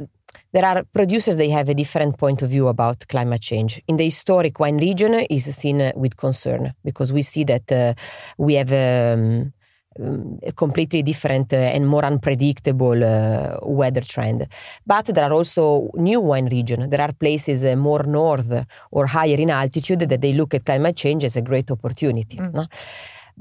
there 0.54 0.66
are 0.66 0.84
producers 0.94 1.38
they 1.38 1.50
have 1.50 1.70
a 1.70 1.74
different 1.74 2.18
point 2.18 2.42
of 2.42 2.50
view 2.50 2.68
about 2.68 3.08
climate 3.08 3.42
change 3.42 3.82
in 3.88 3.98
the 3.98 4.06
historic 4.06 4.60
wine 4.60 4.78
region 4.78 5.14
is 5.30 5.54
seen 5.56 5.92
with 5.96 6.18
concern 6.18 6.74
because 6.84 7.14
we 7.14 7.22
see 7.22 7.44
that 7.44 7.72
uh, 7.72 7.94
we 8.38 8.56
have 8.56 8.72
um, 8.72 9.54
um, 10.00 10.40
a 10.44 10.52
completely 10.54 11.04
different 11.04 11.54
uh, 11.54 11.58
and 11.58 11.88
more 11.88 12.06
unpredictable 12.06 13.04
uh, 13.04 13.58
weather 13.64 14.02
trend. 14.02 14.48
But 14.86 15.06
there 15.08 15.26
are 15.26 15.34
also 15.34 15.90
new 15.96 16.22
wine 16.22 16.48
regions. 16.48 16.90
There 16.90 17.02
are 17.02 17.12
places 17.12 17.66
uh, 17.66 17.76
more 17.76 18.04
north 18.04 18.66
or 18.92 19.08
higher 19.08 19.36
in 19.36 19.50
altitude 19.50 20.00
that 20.00 20.22
they 20.22 20.34
look 20.34 20.54
at 20.54 20.66
climate 20.66 20.96
change 20.96 21.24
as 21.26 21.36
a 21.36 21.42
great 21.42 21.70
opportunity. 21.72 22.38
Mm. 22.38 22.54
No? 22.54 22.68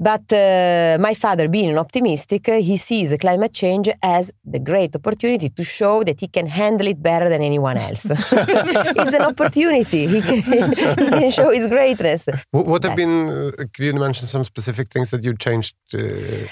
But 0.01 0.33
uh, 0.33 0.97
my 0.99 1.13
father, 1.13 1.47
being 1.47 1.69
an 1.69 1.77
optimistic, 1.77 2.49
uh, 2.49 2.59
he 2.59 2.75
sees 2.77 3.15
climate 3.19 3.53
change 3.53 3.87
as 4.01 4.31
the 4.43 4.57
great 4.57 4.95
opportunity 4.95 5.49
to 5.49 5.63
show 5.63 6.03
that 6.03 6.19
he 6.19 6.27
can 6.27 6.47
handle 6.47 6.87
it 6.87 7.03
better 7.03 7.29
than 7.29 7.43
anyone 7.43 7.77
else. 7.77 8.05
it's 8.09 9.13
an 9.13 9.21
opportunity. 9.21 10.07
He 10.07 10.23
can, 10.23 10.41
he 10.41 11.09
can, 11.19 11.29
show 11.29 11.51
his 11.51 11.67
greatness. 11.67 12.25
What, 12.49 12.65
what 12.65 12.83
have 12.83 12.95
been, 12.95 13.29
uh, 13.29 13.51
could 13.71 13.85
you 13.85 13.93
mention 13.93 14.25
some 14.25 14.43
specific 14.43 14.89
things 14.89 15.11
that 15.11 15.23
you 15.23 15.37
changed? 15.37 15.75
Uh, 15.93 16.47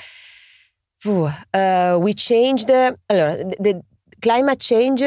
we 1.99 2.13
changed, 2.13 2.69
uh, 2.69 2.93
the, 3.09 3.55
the 3.59 3.81
climate 4.21 4.59
change 4.59 5.01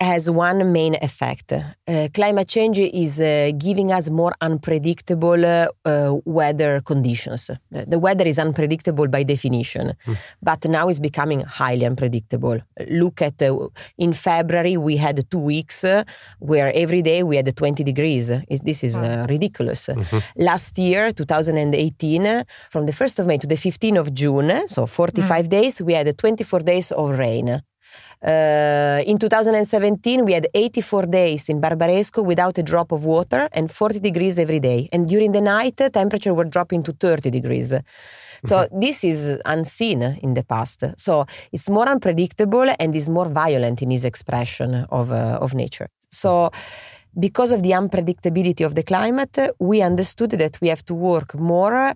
has 0.00 0.30
one 0.30 0.70
main 0.72 0.96
effect. 1.02 1.52
Uh, 1.52 2.08
climate 2.14 2.48
change 2.48 2.78
is 2.78 3.20
uh, 3.20 3.50
giving 3.58 3.90
us 3.90 4.10
more 4.10 4.32
unpredictable 4.40 5.44
uh, 5.44 6.14
weather 6.24 6.80
conditions. 6.80 7.50
The 7.70 7.98
weather 7.98 8.24
is 8.24 8.38
unpredictable 8.38 9.08
by 9.08 9.24
definition, 9.24 9.94
mm. 10.06 10.16
but 10.40 10.64
now 10.66 10.88
it's 10.88 11.00
becoming 11.00 11.40
highly 11.40 11.84
unpredictable. 11.84 12.60
Look 12.88 13.22
at 13.22 13.42
uh, 13.42 13.68
in 13.96 14.12
February, 14.12 14.76
we 14.76 14.96
had 14.96 15.28
two 15.30 15.40
weeks 15.40 15.82
uh, 15.82 16.04
where 16.38 16.72
every 16.74 17.02
day 17.02 17.24
we 17.24 17.36
had 17.36 17.54
20 17.56 17.82
degrees. 17.82 18.32
This 18.62 18.84
is 18.84 18.96
uh, 18.96 19.26
ridiculous. 19.28 19.86
Mm-hmm. 19.86 20.18
Last 20.36 20.78
year, 20.78 21.10
2018, 21.10 22.44
from 22.70 22.86
the 22.86 22.92
1st 22.92 23.18
of 23.18 23.26
May 23.26 23.38
to 23.38 23.48
the 23.48 23.56
15th 23.56 23.98
of 23.98 24.14
June, 24.14 24.68
so 24.68 24.86
45 24.86 25.46
mm. 25.46 25.48
days, 25.48 25.82
we 25.82 25.94
had 25.94 26.16
24 26.16 26.60
days 26.60 26.92
of 26.92 27.18
rain. 27.18 27.62
Uh, 28.20 29.00
in 29.06 29.16
2017, 29.18 30.24
we 30.24 30.32
had 30.32 30.48
84 30.52 31.06
days 31.06 31.48
in 31.48 31.60
Barbaresco 31.60 32.24
without 32.24 32.58
a 32.58 32.62
drop 32.62 32.90
of 32.90 33.04
water 33.04 33.48
and 33.52 33.70
40 33.70 34.00
degrees 34.00 34.38
every 34.38 34.58
day. 34.58 34.88
And 34.92 35.08
during 35.08 35.32
the 35.32 35.40
night, 35.40 35.76
temperature 35.92 36.34
were 36.34 36.44
dropping 36.44 36.82
to 36.84 36.92
30 36.92 37.30
degrees. 37.30 37.74
So 38.44 38.56
mm-hmm. 38.56 38.80
this 38.80 39.04
is 39.04 39.38
unseen 39.44 40.02
in 40.22 40.34
the 40.34 40.42
past. 40.44 40.84
So 40.96 41.26
it's 41.52 41.68
more 41.68 41.88
unpredictable 41.88 42.66
and 42.78 42.94
is 42.96 43.08
more 43.08 43.28
violent 43.28 43.82
in 43.82 43.92
its 43.92 44.04
expression 44.04 44.86
of, 44.90 45.12
uh, 45.12 45.38
of 45.40 45.54
nature. 45.54 45.88
So 46.10 46.50
because 47.18 47.52
of 47.52 47.62
the 47.62 47.70
unpredictability 47.70 48.64
of 48.64 48.74
the 48.74 48.82
climate, 48.82 49.38
we 49.58 49.82
understood 49.82 50.30
that 50.30 50.60
we 50.60 50.68
have 50.68 50.84
to 50.84 50.94
work 50.94 51.34
more 51.34 51.94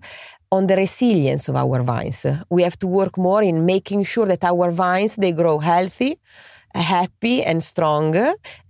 on 0.53 0.67
the 0.67 0.75
resilience 0.75 1.49
of 1.49 1.55
our 1.55 1.81
vines. 1.81 2.25
We 2.55 2.61
have 2.61 2.77
to 2.83 2.87
work 2.87 3.17
more 3.17 3.41
in 3.41 3.65
making 3.65 4.03
sure 4.03 4.27
that 4.27 4.43
our 4.43 4.69
vines 4.71 5.15
they 5.15 5.31
grow 5.31 5.57
healthy, 5.57 6.19
happy 6.75 7.43
and 7.43 7.63
strong 7.63 8.15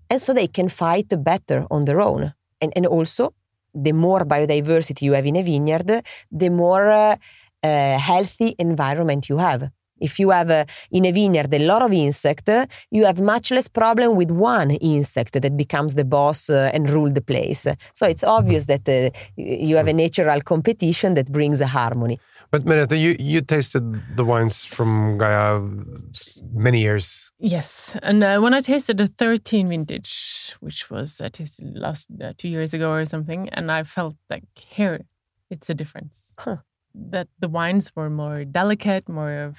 and 0.09 0.21
so 0.21 0.33
they 0.33 0.47
can 0.47 0.69
fight 0.69 1.09
better 1.23 1.65
on 1.69 1.85
their 1.85 1.99
own. 1.99 2.33
And, 2.61 2.71
and 2.77 2.85
also 2.85 3.33
the 3.73 3.91
more 3.91 4.23
biodiversity 4.25 5.01
you 5.01 5.13
have 5.13 5.25
in 5.25 5.35
a 5.35 5.43
vineyard, 5.43 5.91
the 6.31 6.49
more 6.49 6.89
uh, 6.89 7.15
uh, 7.63 7.97
healthy 7.97 8.55
environment 8.59 9.27
you 9.27 9.37
have. 9.37 9.69
If 9.99 10.19
you 10.19 10.31
have 10.31 10.49
uh, 10.49 10.65
in 10.91 11.05
a 11.05 11.11
vineyard 11.11 11.53
a 11.53 11.59
lot 11.59 11.81
of 11.81 11.93
insect, 11.93 12.49
uh, 12.49 12.65
you 12.91 13.05
have 13.05 13.21
much 13.21 13.51
less 13.51 13.67
problem 13.67 14.15
with 14.15 14.31
one 14.31 14.71
insect 14.71 15.33
that 15.41 15.57
becomes 15.57 15.95
the 15.95 16.05
boss 16.05 16.49
uh, 16.49 16.71
and 16.73 16.89
rule 16.89 17.11
the 17.11 17.21
place. 17.21 17.67
So 17.93 18.05
it's 18.05 18.23
obvious 18.23 18.65
that 18.65 18.87
uh, 18.87 19.09
you 19.35 19.75
have 19.77 19.87
a 19.87 19.93
natural 19.93 20.41
competition 20.41 21.13
that 21.15 21.31
brings 21.31 21.61
a 21.61 21.67
harmony. 21.67 22.19
But 22.51 22.65
Merete, 22.65 22.99
you, 22.99 23.15
you 23.19 23.41
tasted 23.41 24.15
the 24.15 24.23
wines 24.23 24.63
from 24.63 25.17
Gaja 25.17 25.59
many 26.53 26.79
years. 26.81 27.31
Yes, 27.39 27.97
and 28.03 28.23
uh, 28.23 28.39
when 28.39 28.53
I 28.53 28.61
tasted 28.61 28.97
the 28.97 29.07
13 29.07 29.69
vintage, 29.69 30.53
which 30.59 30.89
was 30.89 31.19
I 31.19 31.29
tasted 31.29 31.75
last 31.75 32.07
uh, 32.23 32.33
two 32.37 32.49
years 32.49 32.73
ago 32.73 32.91
or 32.91 33.05
something, 33.05 33.49
and 33.49 33.71
I 33.71 33.83
felt 33.83 34.15
like 34.29 34.43
here 34.55 35.05
it's 35.49 35.69
a 35.69 35.73
difference. 35.73 36.33
Huh. 36.37 36.57
That 36.93 37.27
the 37.39 37.49
wines 37.49 37.91
were 37.95 38.09
more 38.09 38.45
delicate, 38.45 39.09
more 39.09 39.53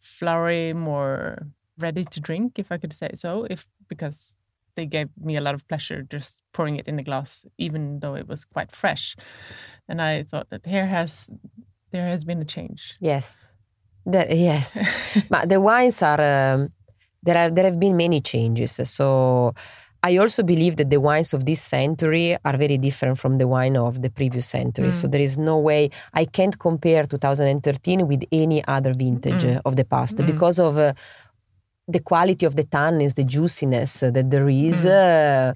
flowery, 0.00 0.72
more 0.72 1.46
ready 1.78 2.04
to 2.04 2.20
drink, 2.20 2.58
if 2.58 2.70
I 2.70 2.78
could 2.78 2.92
say 2.92 3.10
so. 3.14 3.46
If 3.50 3.66
because 3.88 4.34
they 4.76 4.86
gave 4.86 5.08
me 5.20 5.36
a 5.36 5.40
lot 5.40 5.54
of 5.54 5.66
pleasure 5.68 6.02
just 6.02 6.42
pouring 6.52 6.76
it 6.76 6.86
in 6.86 6.96
the 6.96 7.02
glass, 7.02 7.46
even 7.58 8.00
though 8.00 8.14
it 8.14 8.28
was 8.28 8.44
quite 8.44 8.74
fresh. 8.74 9.16
And 9.88 10.00
I 10.00 10.22
thought 10.22 10.50
that 10.50 10.66
here 10.66 10.86
has 10.86 11.28
there 11.90 12.08
has 12.08 12.24
been 12.24 12.40
a 12.40 12.44
change. 12.44 12.94
Yes, 13.00 13.52
the, 14.04 14.26
yes. 14.30 14.78
but 15.30 15.48
the 15.48 15.60
wines 15.60 16.02
are 16.02 16.20
um, 16.20 16.72
there. 17.22 17.36
Are 17.36 17.50
there 17.50 17.64
have 17.64 17.80
been 17.80 17.96
many 17.96 18.20
changes. 18.20 18.78
So 18.88 19.54
I 20.08 20.18
also 20.18 20.42
believe 20.44 20.76
that 20.76 20.90
the 20.94 21.00
wines 21.00 21.34
of 21.34 21.46
this 21.50 21.60
century 21.60 22.36
are 22.44 22.56
very 22.56 22.78
different 22.78 23.18
from 23.18 23.38
the 23.38 23.48
wine 23.48 23.76
of 23.76 24.02
the 24.02 24.10
previous 24.18 24.46
century. 24.46 24.92
So 24.92 25.08
there 25.08 25.20
is 25.20 25.36
no 25.36 25.58
way 25.58 25.90
I 26.14 26.24
can't 26.26 26.56
compare 26.68 27.04
2013 27.06 28.06
with 28.06 28.22
any 28.30 28.64
other 28.76 28.92
vintage 28.94 29.44
uh, 29.44 29.60
of 29.64 29.74
the 29.74 29.84
past 29.84 30.16
because 30.32 30.58
of. 30.58 30.78
Uh, 30.78 30.92
the 31.88 32.00
quality 32.00 32.44
of 32.44 32.56
the 32.56 32.64
tannins, 32.64 33.14
the 33.14 33.22
juiciness 33.22 34.02
uh, 34.02 34.10
that 34.10 34.28
there 34.28 34.48
is, 34.48 34.84
uh, 34.84 35.52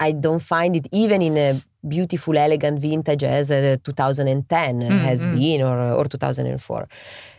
I 0.00 0.12
don't 0.12 0.40
find 0.40 0.74
it 0.74 0.86
even 0.90 1.20
in 1.20 1.36
a 1.36 1.62
beautiful, 1.86 2.38
elegant 2.38 2.80
vintage 2.80 3.24
as 3.24 3.50
uh, 3.50 3.76
2010 3.84 4.80
has 4.80 5.22
been 5.22 5.60
or, 5.60 5.78
or 5.92 6.06
2004. 6.06 6.88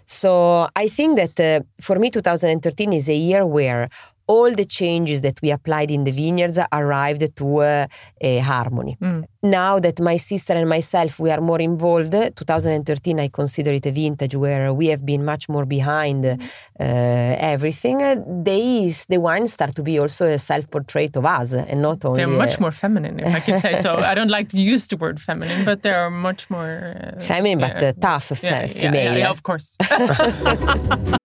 So 0.06 0.70
I 0.76 0.88
think 0.88 1.18
that 1.18 1.40
uh, 1.40 1.66
for 1.82 1.98
me, 1.98 2.12
2013 2.12 2.94
is 2.94 3.10
a 3.10 3.16
year 3.16 3.44
where 3.44 3.90
all 4.28 4.52
the 4.54 4.66
changes 4.66 5.22
that 5.22 5.40
we 5.42 5.52
applied 5.52 5.92
in 5.92 6.04
the 6.04 6.12
vineyards 6.12 6.58
arrived 6.72 7.36
to 7.38 7.58
uh, 7.62 7.86
a 8.22 8.40
harmony. 8.40 8.98
Now 9.44 9.80
that 9.80 10.00
my 10.00 10.18
sister 10.18 10.54
and 10.54 10.68
myself 10.68 11.20
we 11.20 11.30
are 11.32 11.42
more 11.42 11.60
involved, 11.62 12.14
2013 12.14 13.20
I 13.20 13.28
consider 13.28 13.72
it 13.72 13.86
a 13.86 13.92
vintage 13.92 14.36
where 14.36 14.74
we 14.74 14.88
have 14.88 15.06
been 15.06 15.24
much 15.24 15.48
more 15.48 15.66
behind 15.66 16.26
uh, 16.26 16.36
everything. 16.80 18.02
Uh, 18.02 18.16
They, 18.44 18.92
the 19.10 19.20
wines 19.20 19.54
start 19.54 19.76
to 19.76 19.84
be 19.84 20.00
also 20.00 20.26
a 20.26 20.40
self-portrait 20.40 21.16
of 21.18 21.26
us 21.26 21.54
and 21.54 21.82
not 21.82 22.04
only. 22.06 22.18
They're 22.18 22.28
much 22.46 22.56
uh, 22.58 22.62
more 22.62 22.72
feminine, 22.72 23.20
if 23.20 23.36
I 23.36 23.40
can 23.40 23.60
say 23.60 23.76
so. 23.82 23.96
I 24.12 24.16
don't 24.16 24.32
like 24.32 24.50
to 24.50 24.58
use 24.58 24.88
the 24.88 24.98
word 24.98 25.20
feminine, 25.22 25.64
but 25.66 25.84
they 25.84 25.92
are 25.94 26.10
much 26.10 26.50
more 26.50 26.96
uh, 27.18 27.20
Feminine, 27.22 27.60
but 27.60 27.82
yeah. 27.82 27.90
uh, 27.90 27.94
tough 28.02 28.26
fe- 28.26 28.48
Yeah, 28.48 28.62
yeah, 28.62 28.68
female. 28.68 29.14
Yeah, 29.14 29.18
yeah, 29.18 29.30
of 29.30 29.42
course. 29.44 29.76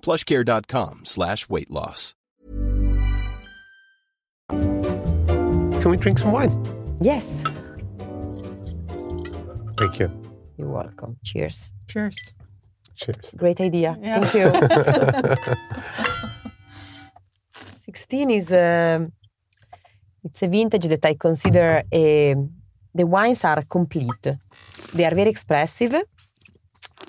plushcare.com 0.00 1.00
slash 1.04 1.48
weight 1.48 1.70
loss. 1.70 2.14
Can 4.48 5.90
we 5.90 5.96
drink 5.96 6.18
some 6.18 6.32
wine? 6.32 6.52
Yes, 7.00 7.44
Thank 9.76 9.98
you. 9.98 10.10
you're 10.58 10.68
welcome. 10.68 11.16
Cheers. 11.24 11.70
Cheers. 11.88 12.34
Cheers. 12.96 13.32
Great 13.36 13.60
idea. 13.62 13.96
Yeah. 14.02 14.20
Thank 14.20 14.34
you. 14.34 14.52
16 17.86 18.30
is 18.30 18.52
um 18.52 19.12
it's 20.22 20.42
a 20.42 20.48
vintage 20.48 20.86
that 20.88 21.04
I 21.06 21.14
consider 21.14 21.82
a, 21.90 22.34
the 22.94 23.06
wines 23.06 23.42
are 23.44 23.62
complete. 23.62 24.26
They 24.92 25.04
are 25.06 25.14
very 25.14 25.30
expressive. 25.30 25.94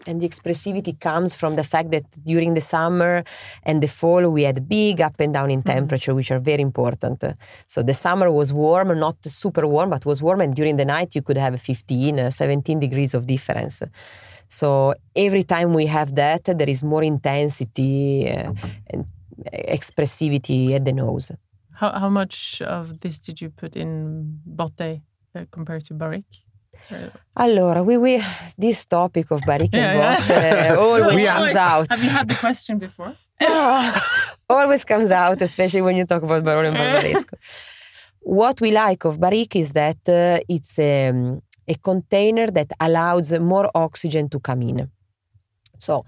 And 0.08 0.22
the 0.22 0.28
expressivity 0.28 1.00
comes 1.00 1.34
from 1.34 1.56
the 1.56 1.64
fact 1.64 1.92
that 1.92 2.06
during 2.26 2.54
the 2.54 2.62
summer 2.62 3.24
and 3.64 3.84
the 3.84 3.88
fall, 3.88 4.28
we 4.30 4.44
had 4.44 4.68
big 4.68 5.00
up 5.02 5.20
and 5.20 5.34
down 5.34 5.52
in 5.52 5.62
temperature, 5.62 6.16
which 6.16 6.32
are 6.32 6.40
very 6.40 6.62
important. 6.62 7.24
So 7.68 7.84
the 7.84 7.94
summer 7.94 8.32
was 8.32 8.52
warm, 8.52 8.98
not 8.98 9.18
super 9.26 9.68
warm, 9.68 9.90
but 9.92 10.06
was 10.06 10.22
warm. 10.22 10.42
And 10.42 10.56
during 10.56 10.78
the 10.78 10.86
night, 10.86 11.16
you 11.16 11.22
could 11.22 11.38
have 11.38 11.62
15, 11.62 12.20
uh, 12.20 12.30
17 12.32 12.80
degrees 12.80 13.14
of 13.14 13.28
difference. 13.28 13.84
So 14.48 14.94
every 15.16 15.44
time 15.44 15.74
we 15.74 15.86
have 15.86 16.16
that, 16.16 16.44
there 16.46 16.70
is 16.70 16.84
more 16.84 17.04
intensity 17.04 18.30
uh, 18.30 18.54
and 18.88 19.06
expressivity 19.54 20.74
at 20.74 20.84
the 20.84 20.94
nose. 20.94 21.32
How, 21.74 21.92
how 21.92 22.10
much 22.10 22.62
of 22.62 23.02
this 23.02 23.20
did 23.20 23.42
you 23.42 23.50
put 23.50 23.76
in 23.76 24.40
Botte 24.46 25.02
uh, 25.36 25.46
compared 25.52 25.86
to 25.86 25.94
Barrique? 25.94 26.44
Allora, 27.34 27.84
we, 27.84 27.98
we 27.98 28.24
this 28.58 28.86
topic 28.86 29.32
of 29.32 29.42
Barrique 29.46 29.76
and 29.78 29.98
Yeah, 30.00 30.18
Botte 30.18 30.30
yeah. 30.30 30.74
uh, 30.74 30.80
always 30.86 31.16
We 31.16 31.24
comes 31.26 31.40
Always- 31.40 31.56
out. 31.56 31.88
Have 31.90 32.04
you 32.04 32.10
had 32.10 32.28
the 32.28 32.36
question 32.36 32.78
before? 32.80 33.16
always 34.50 34.84
comes 34.86 35.12
out, 35.12 35.42
especially 35.42 35.82
when 35.82 35.96
you 35.96 36.06
talk 36.06 36.24
about 36.24 36.44
Barolo 36.44 36.68
and 36.68 36.78
Barbaresco. 36.78 37.34
what 38.22 38.62
we 38.62 38.72
like 38.72 39.06
of 39.06 39.20
Barrique 39.20 39.56
is 39.56 39.72
that 39.72 39.98
uh, 40.08 40.40
it's 40.48 40.78
um, 40.78 41.42
a 41.68 41.76
container 41.76 42.48
that 42.52 42.72
allows 42.80 43.32
more 43.40 43.70
oxygen 43.74 44.30
to 44.30 44.40
come 44.40 44.62
in. 44.62 44.90
So 45.80 46.06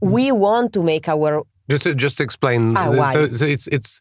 we 0.00 0.32
want 0.32 0.72
to 0.72 0.82
make 0.82 1.08
our 1.08 1.42
Just 1.68 1.82
to, 1.82 1.94
just 1.94 2.16
to 2.18 2.22
explain. 2.24 2.76
Ah, 2.76 2.90
why? 2.90 3.12
So, 3.12 3.28
so 3.32 3.44
it's 3.44 3.66
it's 3.68 4.00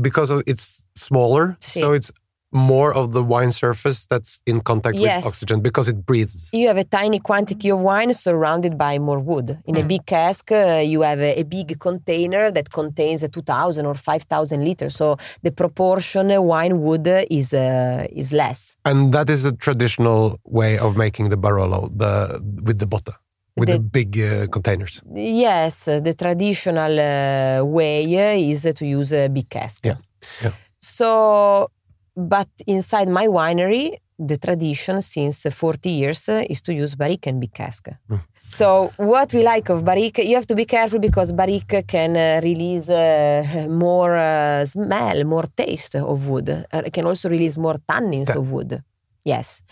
because 0.00 0.30
of 0.34 0.42
it's 0.46 0.84
smaller, 0.94 1.56
Sì. 1.60 1.80
so 1.80 1.92
it's 1.92 2.10
more 2.52 2.92
of 2.92 3.12
the 3.12 3.22
wine 3.22 3.52
surface 3.52 4.06
that's 4.06 4.40
in 4.46 4.60
contact 4.60 4.96
Yes. 4.98 5.24
with 5.24 5.32
oxygen 5.32 5.60
because 5.60 5.88
it 5.88 6.04
breathes. 6.04 6.48
you 6.52 6.66
have 6.66 6.76
a 6.76 6.84
tiny 6.84 7.18
quantity 7.20 7.70
of 7.70 7.80
wine 7.80 8.12
surrounded 8.12 8.76
by 8.76 8.98
more 8.98 9.20
wood. 9.20 9.58
In 9.66 9.76
a 9.76 9.82
big 9.84 10.04
cask, 10.06 10.50
uh, 10.50 10.82
you 10.84 11.02
have 11.02 11.20
a, 11.20 11.38
a 11.40 11.44
big 11.44 11.78
container 11.78 12.50
that 12.50 12.70
contains 12.72 13.22
uh, 13.22 13.28
2,000 13.28 13.86
or 13.86 13.94
5,000 13.94 14.64
liters. 14.64 14.96
So 14.96 15.16
the 15.42 15.52
proportion 15.52 16.30
uh, 16.32 16.42
wine 16.42 16.80
wood 16.80 17.06
is 17.30 17.52
uh, 17.54 18.06
is 18.10 18.32
less. 18.32 18.76
And 18.84 19.12
that 19.14 19.30
is 19.30 19.44
a 19.44 19.52
traditional 19.52 20.38
way 20.44 20.78
of 20.78 20.96
making 20.96 21.28
the 21.30 21.36
Barolo, 21.36 21.88
the 21.96 22.40
with 22.66 22.78
the 22.78 22.86
botta, 22.86 23.14
with 23.56 23.68
the, 23.68 23.74
The- 23.74 23.78
big 23.78 24.18
uh, 24.20 24.46
containers. 24.48 25.00
Yes, 25.14 25.84
the 25.84 26.14
traditional 26.18 26.98
uh, 26.98 27.64
way 27.64 28.04
is 28.50 28.62
to 28.74 28.84
use 28.86 29.12
a 29.12 29.28
big 29.28 29.48
cask. 29.48 29.84
Yeah, 29.86 29.96
yeah. 30.42 30.52
So, 30.80 31.70
but 32.28 32.48
inside 32.66 33.08
my 33.08 33.26
winery, 33.26 33.96
the 34.18 34.36
tradition 34.36 35.00
since 35.00 35.46
40 35.50 35.88
years 35.88 36.28
uh, 36.28 36.44
is 36.48 36.60
to 36.62 36.74
use 36.74 36.94
barrique 36.94 37.26
and 37.26 37.40
big 37.40 37.52
cask. 37.54 37.88
Mm. 38.10 38.20
So, 38.48 38.92
what 38.96 39.32
we 39.32 39.44
like 39.44 39.68
of 39.68 39.84
barrique, 39.84 40.18
you 40.18 40.34
have 40.34 40.46
to 40.48 40.56
be 40.56 40.64
careful 40.64 40.98
because 40.98 41.32
barrique 41.32 41.84
can 41.86 42.16
uh, 42.16 42.40
release 42.42 42.88
uh, 42.88 43.66
more 43.68 44.16
uh, 44.16 44.66
smell, 44.66 45.24
more 45.24 45.46
taste 45.54 45.94
of 45.94 46.26
wood. 46.28 46.48
Uh, 46.50 46.82
it 46.84 46.92
can 46.92 47.06
also 47.06 47.28
release 47.28 47.56
more 47.56 47.76
tannins 47.88 48.26
Ta- 48.26 48.38
of 48.40 48.50
wood. 48.50 48.82
Yes. 49.24 49.62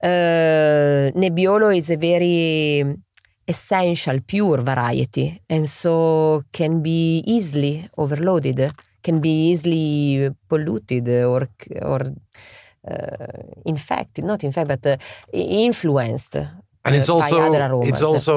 Uh, 0.00 1.10
Nebbiolo 1.16 1.76
is 1.76 1.90
a 1.90 1.96
very 1.96 2.84
essential, 3.46 4.20
pure 4.24 4.62
variety, 4.62 5.42
and 5.48 5.68
so 5.68 6.44
can 6.52 6.82
be 6.82 7.24
easily 7.26 7.88
overloaded, 7.96 8.72
can 9.06 9.20
be 9.20 9.34
easily 9.50 10.30
polluted 10.48 11.08
or 11.34 11.42
or 11.92 12.00
uh, 12.90 13.42
infected, 13.64 14.24
not 14.24 14.40
infected, 14.48 14.68
but 14.74 14.86
uh, 14.92 14.96
influenced. 15.68 16.36
And 16.84 16.94
it's 16.94 17.08
uh, 17.08 17.18
by 17.18 17.24
also 17.24 17.36
other 17.48 17.62
aromas. 17.66 17.88
it's 17.88 18.02
also 18.10 18.34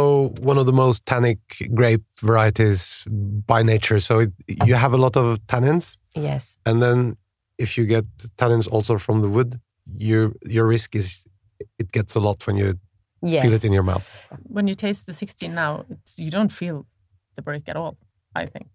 one 0.51 0.57
of 0.61 0.65
the 0.69 0.77
most 0.83 0.99
tannic 1.05 1.39
grape 1.79 2.05
varieties 2.29 3.03
by 3.51 3.59
nature. 3.73 3.99
So 3.99 4.13
it, 4.23 4.31
you 4.67 4.75
have 4.85 4.93
a 4.99 5.01
lot 5.05 5.15
of 5.21 5.25
tannins, 5.51 5.85
yes, 6.27 6.57
and 6.67 6.81
then 6.83 6.97
if 7.57 7.69
you 7.77 7.85
get 7.95 8.05
tannins 8.41 8.67
also 8.75 8.97
from 8.97 9.21
the 9.21 9.29
wood, 9.35 9.51
your 10.09 10.23
your 10.55 10.65
risk 10.75 10.95
is 10.95 11.07
it 11.81 11.91
gets 11.97 12.15
a 12.15 12.21
lot 12.27 12.37
when 12.47 12.57
you 12.61 12.69
yes. 13.21 13.41
feel 13.43 13.53
it 13.53 13.63
in 13.63 13.73
your 13.73 13.85
mouth. 13.91 14.05
When 14.55 14.67
you 14.67 14.75
taste 14.75 15.05
the 15.05 15.13
16 15.13 15.53
now, 15.53 15.85
it's, 15.89 16.19
you 16.19 16.31
don't 16.31 16.53
feel 16.61 16.85
the 17.35 17.41
break 17.41 17.69
at 17.69 17.75
all, 17.75 17.93
I 18.35 18.45
think. 18.45 18.67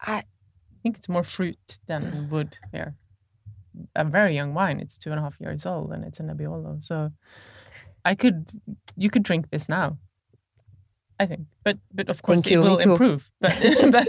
I- 0.00 0.22
I 0.22 0.35
think 0.86 0.98
it's 0.98 1.08
more 1.16 1.24
fruit 1.24 1.78
than 1.88 2.02
wood 2.30 2.50
here. 2.72 2.94
A 3.94 4.04
very 4.04 4.34
young 4.40 4.54
wine, 4.54 4.78
it's 4.84 4.96
two 5.02 5.10
and 5.10 5.18
a 5.18 5.22
half 5.22 5.36
years 5.40 5.66
old 5.66 5.88
and 5.92 6.04
it's 6.04 6.20
a 6.20 6.22
Nebbiolo. 6.22 6.72
So 6.90 7.10
I 8.10 8.14
could, 8.14 8.36
you 8.96 9.10
could 9.10 9.24
drink 9.30 9.44
this 9.50 9.68
now. 9.68 9.98
I 11.22 11.26
think, 11.30 11.42
but 11.64 11.76
but 11.98 12.06
of 12.10 12.18
course 12.22 12.42
Thank 12.42 12.50
you, 12.52 12.60
it 12.60 12.64
me 12.64 12.68
will 12.70 12.78
too. 12.86 12.92
improve. 12.92 13.20
But, 13.40 13.54
but 13.96 14.06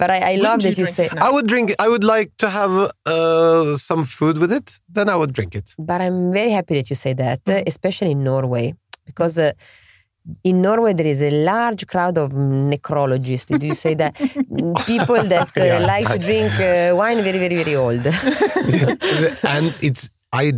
But 0.00 0.08
I, 0.10 0.18
I 0.32 0.34
love 0.36 0.58
Wouldn't 0.58 0.62
you 0.64 0.70
that 0.70 0.78
you 0.78 0.84
drink 0.86 0.96
say. 0.96 1.08
I 1.28 1.30
would 1.34 1.46
drink. 1.52 1.66
I 1.78 1.88
would 1.92 2.04
like 2.16 2.30
to 2.38 2.48
have 2.48 2.72
uh, 3.06 3.76
some 3.76 4.02
food 4.16 4.36
with 4.38 4.50
it. 4.58 4.80
Then 4.96 5.06
I 5.08 5.16
would 5.20 5.32
drink 5.38 5.54
it. 5.54 5.74
But 5.78 6.00
I'm 6.00 6.32
very 6.32 6.52
happy 6.58 6.74
that 6.78 6.88
you 6.90 6.96
say 6.96 7.12
that, 7.14 7.40
uh, 7.46 7.52
Mm-hmm. 7.52 7.68
especially 7.72 8.10
in 8.16 8.20
Norway, 8.24 8.66
because 9.04 9.34
uh, 9.38 9.52
in 10.42 10.62
Norway 10.62 10.92
there 10.94 11.06
is 11.06 11.20
a 11.20 11.30
large 11.44 11.86
crowd 11.86 12.16
of 12.18 12.32
necrologists. 12.32 13.58
Do 13.58 13.66
you 13.66 13.74
say 13.74 13.94
that? 13.94 14.14
People 14.86 15.22
that 15.34 15.50
uh, 15.56 15.64
Yeah. 15.64 15.78
like 15.78 16.06
to 16.08 16.18
drink 16.18 16.52
uh, 16.60 16.94
wine 16.96 17.22
very, 17.22 17.38
very, 17.38 17.56
very 17.62 17.76
old. 17.76 18.06
and 19.44 19.74
it's 19.80 20.10
I 20.32 20.52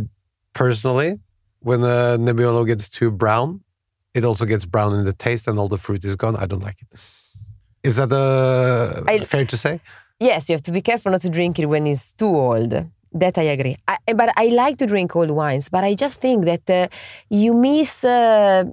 personally, 0.53 1.19
when 1.59 1.81
a 1.83 2.17
Nebbiolo 2.17 2.65
gets 2.65 2.89
too 2.89 3.11
brown, 3.11 3.61
it 4.13 4.23
also 4.23 4.45
gets 4.45 4.65
brown 4.65 4.93
in 4.95 5.05
the 5.05 5.13
taste, 5.13 5.47
and 5.47 5.59
all 5.59 5.67
the 5.67 5.77
fruit 5.77 6.03
is 6.03 6.15
gone. 6.15 6.35
I 6.35 6.45
don't 6.45 6.63
like 6.63 6.77
it. 6.81 6.99
Is 7.83 7.97
that 7.97 8.11
uh, 8.11 9.03
I- 9.07 9.19
fair 9.19 9.45
to 9.45 9.57
say? 9.57 9.79
yes, 10.19 10.49
you 10.49 10.53
have 10.53 10.63
to 10.63 10.71
be 10.71 10.81
careful 10.81 11.11
not 11.11 11.21
to 11.21 11.29
drink 11.29 11.59
it 11.59 11.67
when 11.67 11.85
it's 11.85 12.13
too 12.13 12.33
old. 12.35 12.73
That 13.13 13.37
I 13.37 13.43
agree. 13.43 13.77
I, 13.87 13.97
but 14.15 14.29
I 14.35 14.47
like 14.47 14.77
to 14.79 14.85
drink 14.85 15.15
old 15.15 15.31
wines, 15.31 15.69
but 15.69 15.83
I 15.83 15.93
just 15.93 16.19
think 16.19 16.45
that 16.45 16.69
uh, 16.69 16.87
you 17.29 17.53
miss. 17.53 18.03
Uh, 18.03 18.65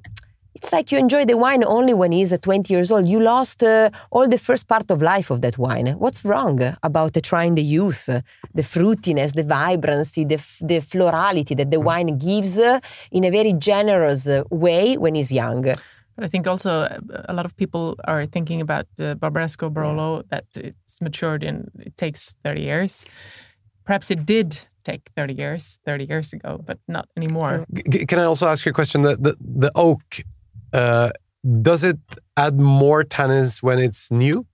it's 0.64 0.72
like 0.72 0.90
you 0.90 0.98
enjoy 0.98 1.26
the 1.26 1.36
wine 1.36 1.62
only 1.62 1.92
when 1.92 2.10
he's 2.10 2.32
uh, 2.32 2.38
20 2.38 2.72
years 2.72 2.90
old. 2.90 3.06
You 3.06 3.20
lost 3.20 3.62
uh, 3.62 3.90
all 4.10 4.26
the 4.26 4.38
first 4.38 4.66
part 4.66 4.90
of 4.90 5.02
life 5.02 5.28
of 5.30 5.42
that 5.42 5.58
wine. 5.58 5.88
What's 5.98 6.24
wrong 6.24 6.58
about 6.82 7.14
uh, 7.14 7.20
trying 7.20 7.54
the 7.54 7.62
youth, 7.62 8.08
uh, 8.08 8.22
the 8.54 8.62
fruitiness, 8.62 9.34
the 9.34 9.42
vibrancy, 9.42 10.24
the, 10.24 10.36
f- 10.36 10.60
the 10.62 10.80
florality 10.80 11.54
that 11.56 11.70
the 11.70 11.80
wine 11.80 12.16
gives 12.16 12.58
uh, 12.58 12.80
in 13.10 13.24
a 13.24 13.30
very 13.30 13.52
generous 13.52 14.26
uh, 14.26 14.42
way 14.50 14.96
when 14.96 15.14
he's 15.14 15.30
young? 15.30 15.62
But 16.16 16.24
I 16.24 16.28
think 16.28 16.46
also 16.46 16.70
uh, 16.70 16.98
a 17.28 17.34
lot 17.34 17.44
of 17.44 17.54
people 17.58 17.96
are 18.04 18.24
thinking 18.24 18.62
about 18.62 18.86
the 18.96 19.18
Barbaresco 19.20 19.70
Barolo 19.70 20.22
that 20.30 20.46
it's 20.56 21.02
matured 21.02 21.44
in 21.44 21.70
it 21.78 21.94
takes 21.98 22.36
30 22.42 22.62
years. 22.62 23.04
Perhaps 23.84 24.10
it 24.10 24.24
did 24.24 24.58
take 24.82 25.10
30 25.14 25.34
years, 25.34 25.78
30 25.84 26.04
years 26.04 26.32
ago, 26.32 26.58
but 26.64 26.78
not 26.88 27.08
anymore. 27.16 27.66
Can 28.08 28.18
I 28.18 28.24
also 28.24 28.46
ask 28.46 28.64
you 28.64 28.70
a 28.70 28.72
question? 28.72 29.02
The 29.02 29.16
the, 29.16 29.36
the 29.40 29.72
oak, 29.74 30.24
uh, 30.74 31.10
does 31.62 31.84
it 31.84 31.98
add 32.36 32.58
more 32.58 33.04
tannins 33.04 33.62
when 33.62 33.78
it's 33.78 34.10
new? 34.10 34.46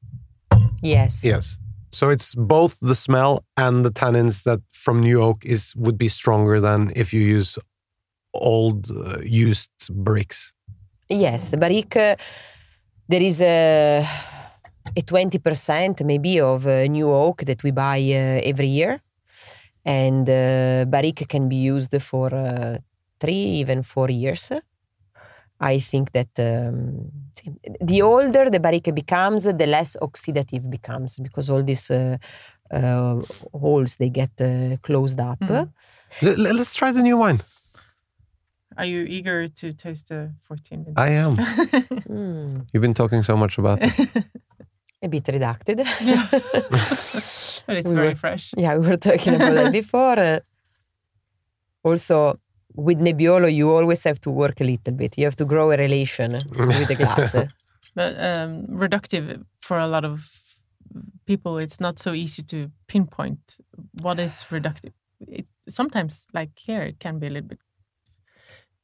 Yes. 0.83 1.24
Yes. 1.24 1.59
So 1.90 2.09
it's 2.09 2.35
both 2.35 2.76
the 2.80 2.94
smell 2.94 3.44
and 3.56 3.85
the 3.85 3.90
tannins 3.90 4.44
that 4.44 4.61
from 4.70 5.00
new 5.00 5.20
oak 5.20 5.44
is 5.44 5.74
would 5.76 5.98
be 5.98 6.09
stronger 6.09 6.61
than 6.61 6.92
if 6.94 7.12
you 7.12 7.20
use 7.20 7.59
old 8.35 8.90
uh, 8.90 9.18
used 9.22 9.70
bricks. 9.90 10.52
Yes, 11.09 11.48
the 11.48 11.56
barrique, 11.56 11.96
uh, 11.96 12.14
there 13.09 13.22
is 13.22 13.40
a, 13.40 14.06
a 14.96 15.02
20% 15.02 16.04
maybe 16.04 16.40
of 16.40 16.66
uh, 16.66 16.85
new 16.87 17.11
oak 17.11 17.44
that 17.44 17.64
we 17.64 17.72
buy 17.72 17.98
uh, 17.98 18.40
every 18.44 18.68
year. 18.68 19.00
And 19.85 20.28
uh, 20.28 20.85
barrique 20.87 21.26
can 21.28 21.48
be 21.48 21.56
used 21.56 22.00
for 22.02 22.33
uh, 22.33 22.78
three, 23.18 23.59
even 23.62 23.83
four 23.83 24.11
years. 24.11 24.52
I 25.61 25.79
think 25.81 26.12
that 26.12 26.29
um, 26.38 27.11
the 27.81 28.03
older 28.03 28.49
the 28.51 28.61
barrique 28.61 28.94
becomes, 28.94 29.44
the 29.44 29.66
less 29.66 29.96
oxidative 30.01 30.70
becomes 30.70 31.18
because 31.18 31.51
all 31.51 31.62
these 31.62 31.90
uh, 31.90 32.16
uh, 32.73 33.16
holes 33.53 33.96
they 33.96 34.09
get 34.11 34.31
uh, 34.40 34.77
closed 34.83 35.20
up. 35.20 35.38
L- 35.51 35.68
l- 36.23 36.55
let's 36.57 36.75
try 36.75 36.92
the 36.92 37.03
new 37.03 37.16
wine. 37.18 37.40
Are 38.79 38.87
you 38.87 39.03
eager 39.03 39.49
to 39.49 39.73
taste 39.73 40.09
the 40.09 40.33
14? 40.49 40.85
vintage? 40.85 40.94
I 40.96 41.11
am. 41.11 41.37
Mm, 42.11 42.66
You've 42.73 42.81
been 42.83 42.94
talking 42.94 43.23
so 43.23 43.37
much 43.37 43.59
about 43.59 43.79
it. 43.83 43.90
a 45.03 45.09
bit 45.09 45.25
redacted. 45.25 45.77
but 47.66 47.77
it's 47.77 47.87
We 47.88 47.94
very 47.94 48.09
were- 48.09 48.16
fresh. 48.16 48.55
Yeah, 48.57 48.77
we 48.79 48.87
were 48.88 48.96
talking 48.96 49.35
about 49.35 49.55
that 49.55 49.73
before. 49.73 50.18
Uh, 50.18 50.40
also, 51.85 52.38
with 52.74 52.98
Nebbiolo, 52.98 53.52
you 53.52 53.70
always 53.70 54.04
have 54.04 54.20
to 54.20 54.30
work 54.30 54.61
a 54.61 54.64
little 54.64 54.94
bit. 54.94 55.18
You 55.18 55.24
have 55.24 55.37
to 55.37 55.44
grow 55.44 55.70
a 55.70 55.76
relation 55.76 56.33
with 56.33 56.88
the 56.88 56.94
glass. 56.94 57.37
But 57.92 58.14
um, 58.20 58.66
reductive 58.68 59.44
for 59.59 59.76
a 59.76 59.87
lot 59.88 60.04
of 60.04 60.30
people, 61.26 61.59
it's 61.59 61.80
not 61.80 61.98
so 61.98 62.12
easy 62.12 62.42
to 62.44 62.70
pinpoint 62.87 63.56
what 64.00 64.20
is 64.20 64.44
reductive. 64.48 64.92
It, 65.26 65.46
sometimes, 65.68 66.28
like 66.33 66.50
here, 66.56 66.83
it 66.83 67.00
can 67.00 67.18
be 67.18 67.26
a 67.26 67.30
little 67.30 67.48
bit. 67.48 67.59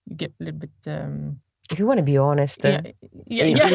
You 0.06 0.16
get 0.16 0.32
a 0.40 0.44
little 0.44 0.58
bit. 0.58 0.70
Um, 0.86 1.40
if 1.72 1.78
you 1.78 1.86
want 1.86 1.98
to 1.98 2.02
be 2.04 2.16
honest, 2.18 2.60
yeah, 2.62 2.80
yeah, 3.26 3.44
yeah. 3.44 3.68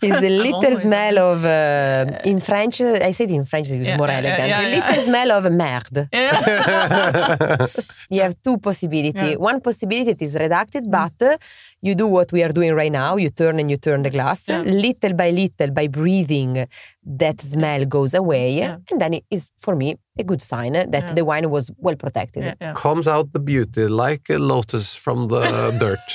it's 0.00 0.22
a 0.30 0.30
little 0.30 0.76
smell 0.76 1.18
of, 1.18 1.44
uh, 1.44 2.18
in 2.24 2.40
French, 2.40 2.80
I 2.80 3.10
say 3.12 3.24
it 3.24 3.30
in 3.30 3.44
French, 3.44 3.70
it's 3.70 3.86
Yeah, 3.86 3.96
more 3.96 4.10
elegant, 4.10 4.52
a 4.52 4.70
little 4.76 5.02
smell 5.04 5.32
of 5.32 5.52
merde. 5.52 6.08
You 8.10 8.22
have 8.22 8.34
two 8.42 8.58
possibility. 8.58 9.36
One 9.36 9.60
possibility 9.60 10.24
is 10.24 10.34
reducted, 10.34 10.90
but 10.90 11.20
uh, 11.22 11.36
you 11.82 11.94
do 11.94 12.06
what 12.06 12.32
we 12.32 12.42
are 12.42 12.52
doing 12.52 12.72
right 12.74 12.92
now. 12.92 13.16
You 13.16 13.30
turn 13.30 13.58
and 13.58 13.70
you 13.70 13.76
turn 13.76 14.02
the 14.02 14.10
glass. 14.10 14.48
Little 14.48 15.14
by 15.14 15.30
little, 15.30 15.70
by 15.72 15.88
breathing, 15.88 16.66
that 17.04 17.40
smell 17.40 17.84
goes 17.86 18.14
away. 18.14 18.60
And 18.90 19.00
then 19.00 19.14
it 19.14 19.24
is, 19.30 19.48
for 19.58 19.74
me, 19.76 19.96
a 20.18 20.24
good 20.24 20.42
sign 20.42 20.74
eh, 20.76 20.86
that 20.88 21.04
Yeah. 21.08 21.14
the 21.14 21.24
wine 21.24 21.50
was 21.50 21.70
well 21.78 21.96
protected. 21.96 22.44
yeah, 22.44 22.54
yeah. 22.60 22.72
Comes 22.74 23.06
out 23.06 23.32
the 23.32 23.38
beauty 23.38 23.86
like 23.88 24.30
a 24.30 24.38
lotus 24.38 24.94
from 24.94 25.28
the 25.28 25.42
dirt. 25.82 26.08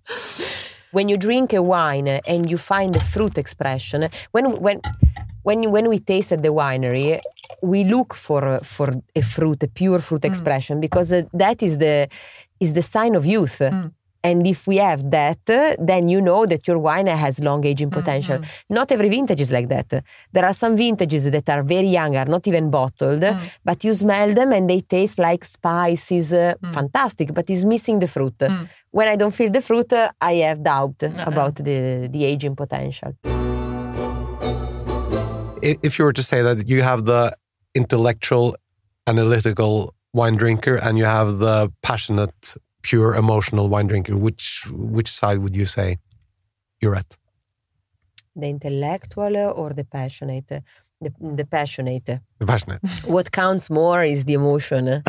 when 0.92 1.08
you 1.08 1.16
drink 1.16 1.52
a 1.52 1.62
wine 1.62 2.08
and 2.08 2.50
you 2.50 2.58
find 2.58 2.94
the 2.94 3.00
fruit 3.00 3.38
expression, 3.38 4.08
when 4.32 4.44
when 4.60 4.80
when 5.42 5.70
when 5.70 5.88
we 5.88 5.98
taste 5.98 6.32
at 6.32 6.42
the 6.42 6.52
winery, 6.52 7.20
we 7.62 7.84
look 7.84 8.14
for 8.14 8.60
for 8.62 8.88
a 9.14 9.22
fruit, 9.22 9.62
a 9.62 9.68
pure 9.68 10.00
fruit 10.00 10.22
mm. 10.22 10.30
expression, 10.30 10.80
because 10.80 11.12
uh, 11.12 11.22
that 11.32 11.62
is 11.62 11.78
the 11.78 12.08
is 12.58 12.72
the 12.72 12.82
sign 12.82 13.14
of 13.14 13.24
youth. 13.24 13.58
Mm. 13.60 13.92
And 14.22 14.46
if 14.46 14.66
we 14.66 14.76
have 14.76 15.10
that, 15.10 15.38
then 15.46 16.08
you 16.08 16.20
know 16.20 16.44
that 16.46 16.68
your 16.68 16.78
wine 16.78 17.06
has 17.06 17.40
long 17.40 17.64
aging 17.64 17.90
potential. 17.90 18.40
Not 18.68 18.92
every 18.92 19.08
vintage 19.08 19.40
is 19.40 19.50
like 19.50 19.68
that. 19.68 20.04
There 20.32 20.44
are 20.44 20.52
some 20.52 20.76
vintages 20.76 21.30
that 21.30 21.48
are 21.48 21.62
very 21.62 21.88
young, 21.88 22.16
are 22.16 22.26
not 22.26 22.46
even 22.46 22.70
bottled, 22.70 23.24
but 23.64 23.82
you 23.82 23.94
smell 23.94 24.34
them 24.34 24.52
and 24.52 24.68
they 24.68 24.80
taste 24.82 25.18
like 25.18 25.44
spices. 25.44 26.32
Uh, 26.32 26.54
Fantastic, 26.72 27.32
but 27.34 27.48
it's 27.50 27.64
missing 27.64 27.98
the 27.98 28.08
fruit. 28.08 28.42
When 28.90 29.08
I 29.08 29.16
don't 29.16 29.32
feel 29.32 29.50
the 29.50 29.62
fruit, 29.62 29.92
uh, 29.92 30.10
I 30.20 30.34
have 30.34 30.62
doubt 30.62 31.02
about 31.02 31.54
the, 31.56 32.08
the 32.10 32.24
aging 32.24 32.56
potential. 32.56 33.12
If 35.62 35.98
you 35.98 36.04
were 36.04 36.12
to 36.12 36.22
say 36.22 36.42
that 36.42 36.68
you 36.68 36.82
have 36.82 37.04
the 37.04 37.36
intellectual, 37.74 38.56
analytical 39.06 39.94
wine 40.12 40.36
drinker 40.36 40.76
and 40.76 40.98
you 40.98 41.04
have 41.04 41.38
the 41.38 41.72
passionate, 41.82 42.56
pure, 42.82 43.14
emotional 43.14 43.68
wine 43.68 43.86
drinker, 43.86 44.16
which 44.16 44.66
which 44.70 45.10
side 45.10 45.38
would 45.38 45.56
you 45.56 45.66
say 45.66 45.98
you're 46.80 46.96
at? 46.96 47.16
The 48.36 48.48
intellectual 48.48 49.36
or 49.36 49.72
the 49.72 49.84
passionate? 49.84 50.48
The, 51.02 51.12
the 51.18 51.46
passionate. 51.46 52.04
The 52.38 52.46
passionate. 52.46 52.80
What 53.06 53.32
counts 53.32 53.70
more 53.70 54.04
is 54.04 54.24
the 54.24 54.34
emotion 54.34 54.84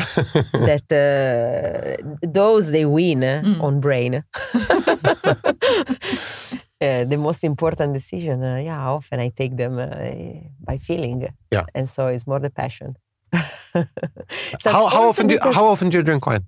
that 0.69 0.87
uh, 0.91 1.97
those 2.21 2.71
they 2.71 2.85
win 2.85 3.23
uh, 3.23 3.43
on 3.59 3.79
brain. 3.79 4.23
Uh, 6.81 7.03
the 7.03 7.15
most 7.15 7.43
important 7.43 7.93
decision, 7.93 8.43
uh, 8.43 8.55
yeah, 8.57 8.89
often 8.89 9.19
I 9.19 9.29
take 9.29 9.55
them 9.55 9.77
uh, 9.77 9.87
by 10.65 10.79
feeling. 10.79 11.27
Yeah. 11.51 11.65
And 11.75 11.87
so 11.87 12.07
it's 12.07 12.25
more 12.25 12.39
the 12.39 12.49
passion. 12.49 12.95
So 14.59 14.71
how, 14.71 14.87
how 14.87 15.07
often 15.09 15.27
do 15.27 15.35
you, 15.35 15.39
how 15.53 15.67
often 15.67 15.89
do 15.89 15.97
you 15.99 16.03
drink 16.03 16.25
wine? 16.25 16.43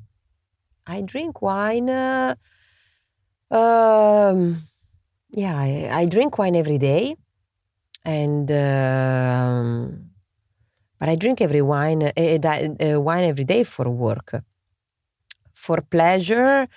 I 0.85 1.01
drink 1.01 1.41
wine? 1.41 1.89
Uh, 1.89 2.35
um, 3.51 4.57
yeah, 5.29 5.57
I, 5.57 5.89
I 5.91 6.05
drink 6.05 6.37
wine 6.37 6.55
every 6.55 6.77
day, 6.77 7.15
and 8.03 8.51
um, 8.51 10.09
but 10.99 11.09
I 11.09 11.15
drink 11.15 11.41
every 11.41 11.61
wine 11.61 12.03
uh, 12.03 13.01
wine 13.01 13.23
every 13.23 13.45
day 13.45 13.63
for 13.63 13.89
work. 13.89 14.43
For 15.53 15.81
pleasure, 15.81 16.67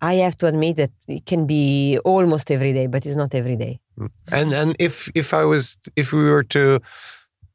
I 0.00 0.14
have 0.14 0.36
to 0.38 0.46
admit 0.46 0.76
that 0.76 0.92
it 1.06 1.26
can 1.26 1.46
be 1.46 1.98
almost 2.04 2.50
every 2.50 2.72
day, 2.72 2.86
but 2.86 3.04
it's 3.06 3.16
not 3.16 3.34
every 3.34 3.56
day. 3.56 3.80
And 4.30 4.52
and 4.52 4.74
if 4.78 5.10
if 5.14 5.34
I 5.34 5.44
was 5.44 5.76
if 5.96 6.12
we 6.12 6.24
were 6.28 6.44
to 6.44 6.80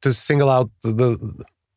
to 0.02 0.12
single 0.12 0.50
out 0.50 0.70
the 0.82 1.18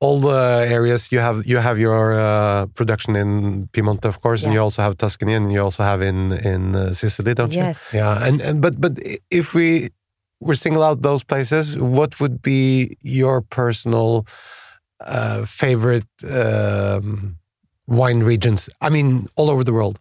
all 0.02 0.20
the 0.20 0.66
areas 0.68 1.12
you 1.12 1.20
have 1.20 1.46
you 1.46 1.58
have 1.58 1.80
your 1.80 2.14
uh, 2.14 2.66
production 2.74 3.16
in 3.16 3.70
Piemonte, 3.72 4.06
of 4.06 4.20
course, 4.20 4.44
and 4.44 4.54
you 4.54 4.60
also 4.60 4.82
have 4.82 4.98
Tuscany, 4.98 5.34
and 5.34 5.54
you 5.54 5.62
also 5.62 5.84
have 5.84 6.02
in 6.02 6.34
in 6.34 6.76
uh, 6.76 6.94
Sicily, 6.94 7.34
don't 7.34 7.54
you? 7.54 7.62
Yes. 7.62 7.90
Yeah, 7.94 8.28
and, 8.28 8.42
and 8.42 8.62
but 8.62 8.82
but 8.82 9.00
if 9.30 9.54
we 9.54 9.90
were 10.40 10.56
single 10.56 10.84
out 10.84 11.04
those 11.04 11.24
places, 11.24 11.78
what 11.78 12.20
would 12.20 12.42
be 12.42 12.98
your 13.02 13.42
personal 13.42 14.26
uh, 15.00 15.46
favorite 15.46 16.10
um, 16.28 17.38
wine 17.88 18.22
regions? 18.24 18.70
I 18.82 18.90
mean, 18.90 19.28
all 19.36 19.50
over 19.50 19.64
the 19.64 19.74
world. 19.74 20.00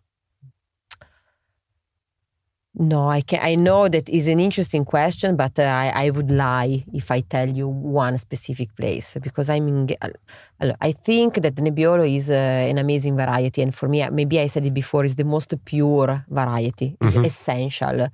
No, 2.78 3.08
I 3.08 3.20
can. 3.22 3.40
I 3.42 3.56
know 3.56 3.88
that 3.88 4.08
is 4.08 4.28
an 4.28 4.38
interesting 4.38 4.84
question, 4.84 5.34
but 5.34 5.58
uh, 5.58 5.62
I, 5.62 6.06
I 6.06 6.10
would 6.10 6.30
lie 6.30 6.84
if 6.94 7.10
I 7.10 7.20
tell 7.20 7.48
you 7.48 7.66
one 7.66 8.16
specific 8.16 8.74
place 8.76 9.16
because 9.20 9.50
I'm. 9.50 9.88
Uh, 10.00 10.72
I 10.80 10.92
think 10.92 11.42
that 11.42 11.56
Nebbiolo 11.56 12.08
is 12.08 12.30
uh, 12.30 12.34
an 12.34 12.78
amazing 12.78 13.16
variety, 13.16 13.62
and 13.62 13.74
for 13.74 13.88
me, 13.88 14.02
uh, 14.02 14.12
maybe 14.12 14.38
I 14.38 14.46
said 14.46 14.64
it 14.66 14.72
before, 14.72 15.04
is 15.04 15.16
the 15.16 15.24
most 15.24 15.52
pure 15.64 16.24
variety. 16.28 16.96
It's 17.00 17.16
Mhm. 17.16 17.26
essential, 17.26 18.06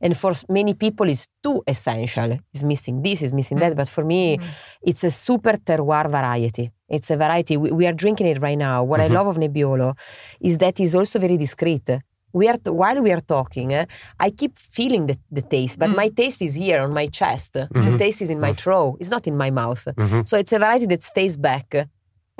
and 0.00 0.16
for 0.16 0.32
many 0.48 0.74
people, 0.74 1.08
it's 1.08 1.26
too 1.42 1.64
essential. 1.66 2.38
It's 2.52 2.62
missing 2.62 3.02
this, 3.02 3.20
is 3.20 3.32
missing 3.32 3.58
that, 3.58 3.74
but 3.74 3.88
for 3.88 4.04
me, 4.04 4.38
it's 4.80 5.02
a 5.02 5.10
super 5.10 5.54
terroir 5.54 6.08
variety. 6.08 6.70
It's 6.88 7.10
a 7.10 7.16
variety. 7.16 7.56
We, 7.56 7.72
we 7.72 7.84
are 7.88 7.92
drinking 7.92 8.28
it 8.28 8.40
right 8.40 8.58
now. 8.58 8.84
What. 8.84 9.00
I 9.00 9.08
love 9.08 9.26
of 9.26 9.38
Nebbiolo 9.38 9.96
is 10.40 10.58
that 10.58 10.78
it's 10.78 10.94
also 10.94 11.18
very 11.18 11.36
discreet 11.36 11.90
we 12.38 12.44
are 12.50 12.58
while 12.82 13.00
we 13.06 13.10
are 13.16 13.24
talking 13.36 13.68
eh, 13.80 13.86
i 14.26 14.28
keep 14.40 14.54
feeling 14.78 15.04
the, 15.10 15.16
the 15.38 15.42
taste 15.54 15.76
but 15.82 15.90
my 16.02 16.08
taste 16.20 16.40
is 16.48 16.54
here 16.64 16.80
on 16.86 16.92
my 17.00 17.06
chest. 17.18 17.52
The 17.54 17.68
Mhm. 17.92 17.98
taste 18.02 18.20
is 18.24 18.30
in 18.34 18.40
my 18.46 18.52
throat. 18.62 18.96
It's 19.00 19.10
not 19.16 19.24
in 19.30 19.36
my 19.44 19.50
mouth. 19.60 19.84
Mhm. 19.96 20.20
so 20.28 20.34
it's 20.42 20.52
a 20.52 20.58
variety 20.66 20.86
that 20.92 21.02
stays 21.12 21.36
back. 21.50 21.68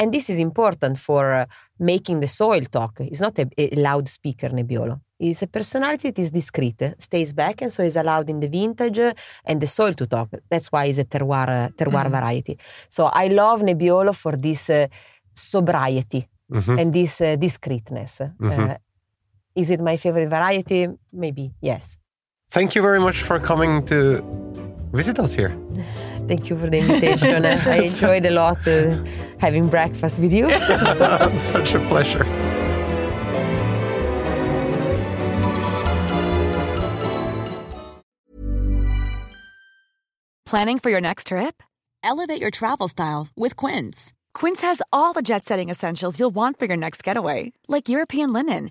And 0.01 0.09
this 0.17 0.27
is 0.33 0.39
important 0.49 0.95
for 1.09 1.25
uh, 1.33 1.45
making 1.93 2.17
the 2.25 2.31
soil 2.41 2.65
talk. 2.79 2.93
It's 3.13 3.21
not 3.27 3.35
a, 3.39 3.47
a 3.65 3.67
loudspeaker 3.89 4.51
nebbiolo. 4.59 4.95
It's 5.27 5.43
a 5.43 5.47
personality 5.59 6.07
that 6.11 6.19
is 6.25 6.31
discreet 6.41 6.81
stays 6.99 7.33
back 7.43 7.57
and 7.63 7.71
so 7.77 7.81
is 7.91 7.97
allowed 8.03 8.29
in 8.35 8.39
the 8.45 8.49
vintage 8.59 8.99
uh, 9.09 9.13
and 9.49 9.57
the 9.65 9.69
soil 9.79 9.95
to 10.01 10.07
talk. 10.15 10.29
That's 10.51 10.69
why 10.73 10.83
it's 10.91 10.99
a 10.99 11.05
terroir 11.15 11.49
uh, 11.49 11.69
terroir 11.81 12.09
variety. 12.19 12.55
So 12.97 13.03
i 13.25 13.27
love 13.43 13.59
nebbiolo 13.69 14.13
for 14.23 14.35
this 14.47 14.63
uh, 14.71 14.87
sobriety 15.51 16.23
Mhm. 16.59 16.79
and 16.81 16.93
this 16.99 17.21
uh, 17.21 17.37
discreetness 17.47 18.15
Mhm. 18.39 18.77
Is 19.55 19.71
it 19.71 19.81
my 19.81 19.97
favorite 19.97 20.29
variety? 20.29 20.89
Maybe, 21.13 21.55
yes. 21.61 21.99
Thank 22.51 22.75
you 22.75 22.83
very 22.83 23.01
much 23.01 23.23
for 23.23 23.39
coming 23.39 23.85
to 23.87 24.23
visit 24.93 25.19
us 25.19 25.35
here. 25.35 25.57
Thank 26.29 26.49
you 26.49 26.59
for 26.59 26.71
the 26.71 26.79
invitation. 26.79 27.45
I 27.47 27.77
enjoyed 27.83 28.27
a 28.27 28.31
lot 28.31 28.67
uh, 28.67 28.97
having 29.39 29.69
breakfast 29.69 30.19
with 30.19 30.33
you. 30.33 30.49
Such 31.37 31.75
a 31.75 31.81
pleasure. 31.89 32.25
Planning 40.47 40.79
for 40.79 40.91
your 40.91 41.01
next 41.01 41.27
trip? 41.29 41.63
Elevate 42.03 42.41
your 42.41 42.51
travel 42.51 42.87
style 42.87 43.29
with 43.35 43.57
Quince. 43.57 44.13
Quince 44.35 44.61
has 44.63 44.81
all 44.93 45.13
the 45.13 45.23
jet 45.23 45.45
setting 45.45 45.69
essentials 45.69 46.21
you'll 46.21 46.31
want 46.31 46.59
for 46.59 46.67
your 46.67 46.77
next 46.77 47.03
getaway, 47.03 47.53
like 47.67 47.89
European 47.89 48.33
linen, 48.33 48.71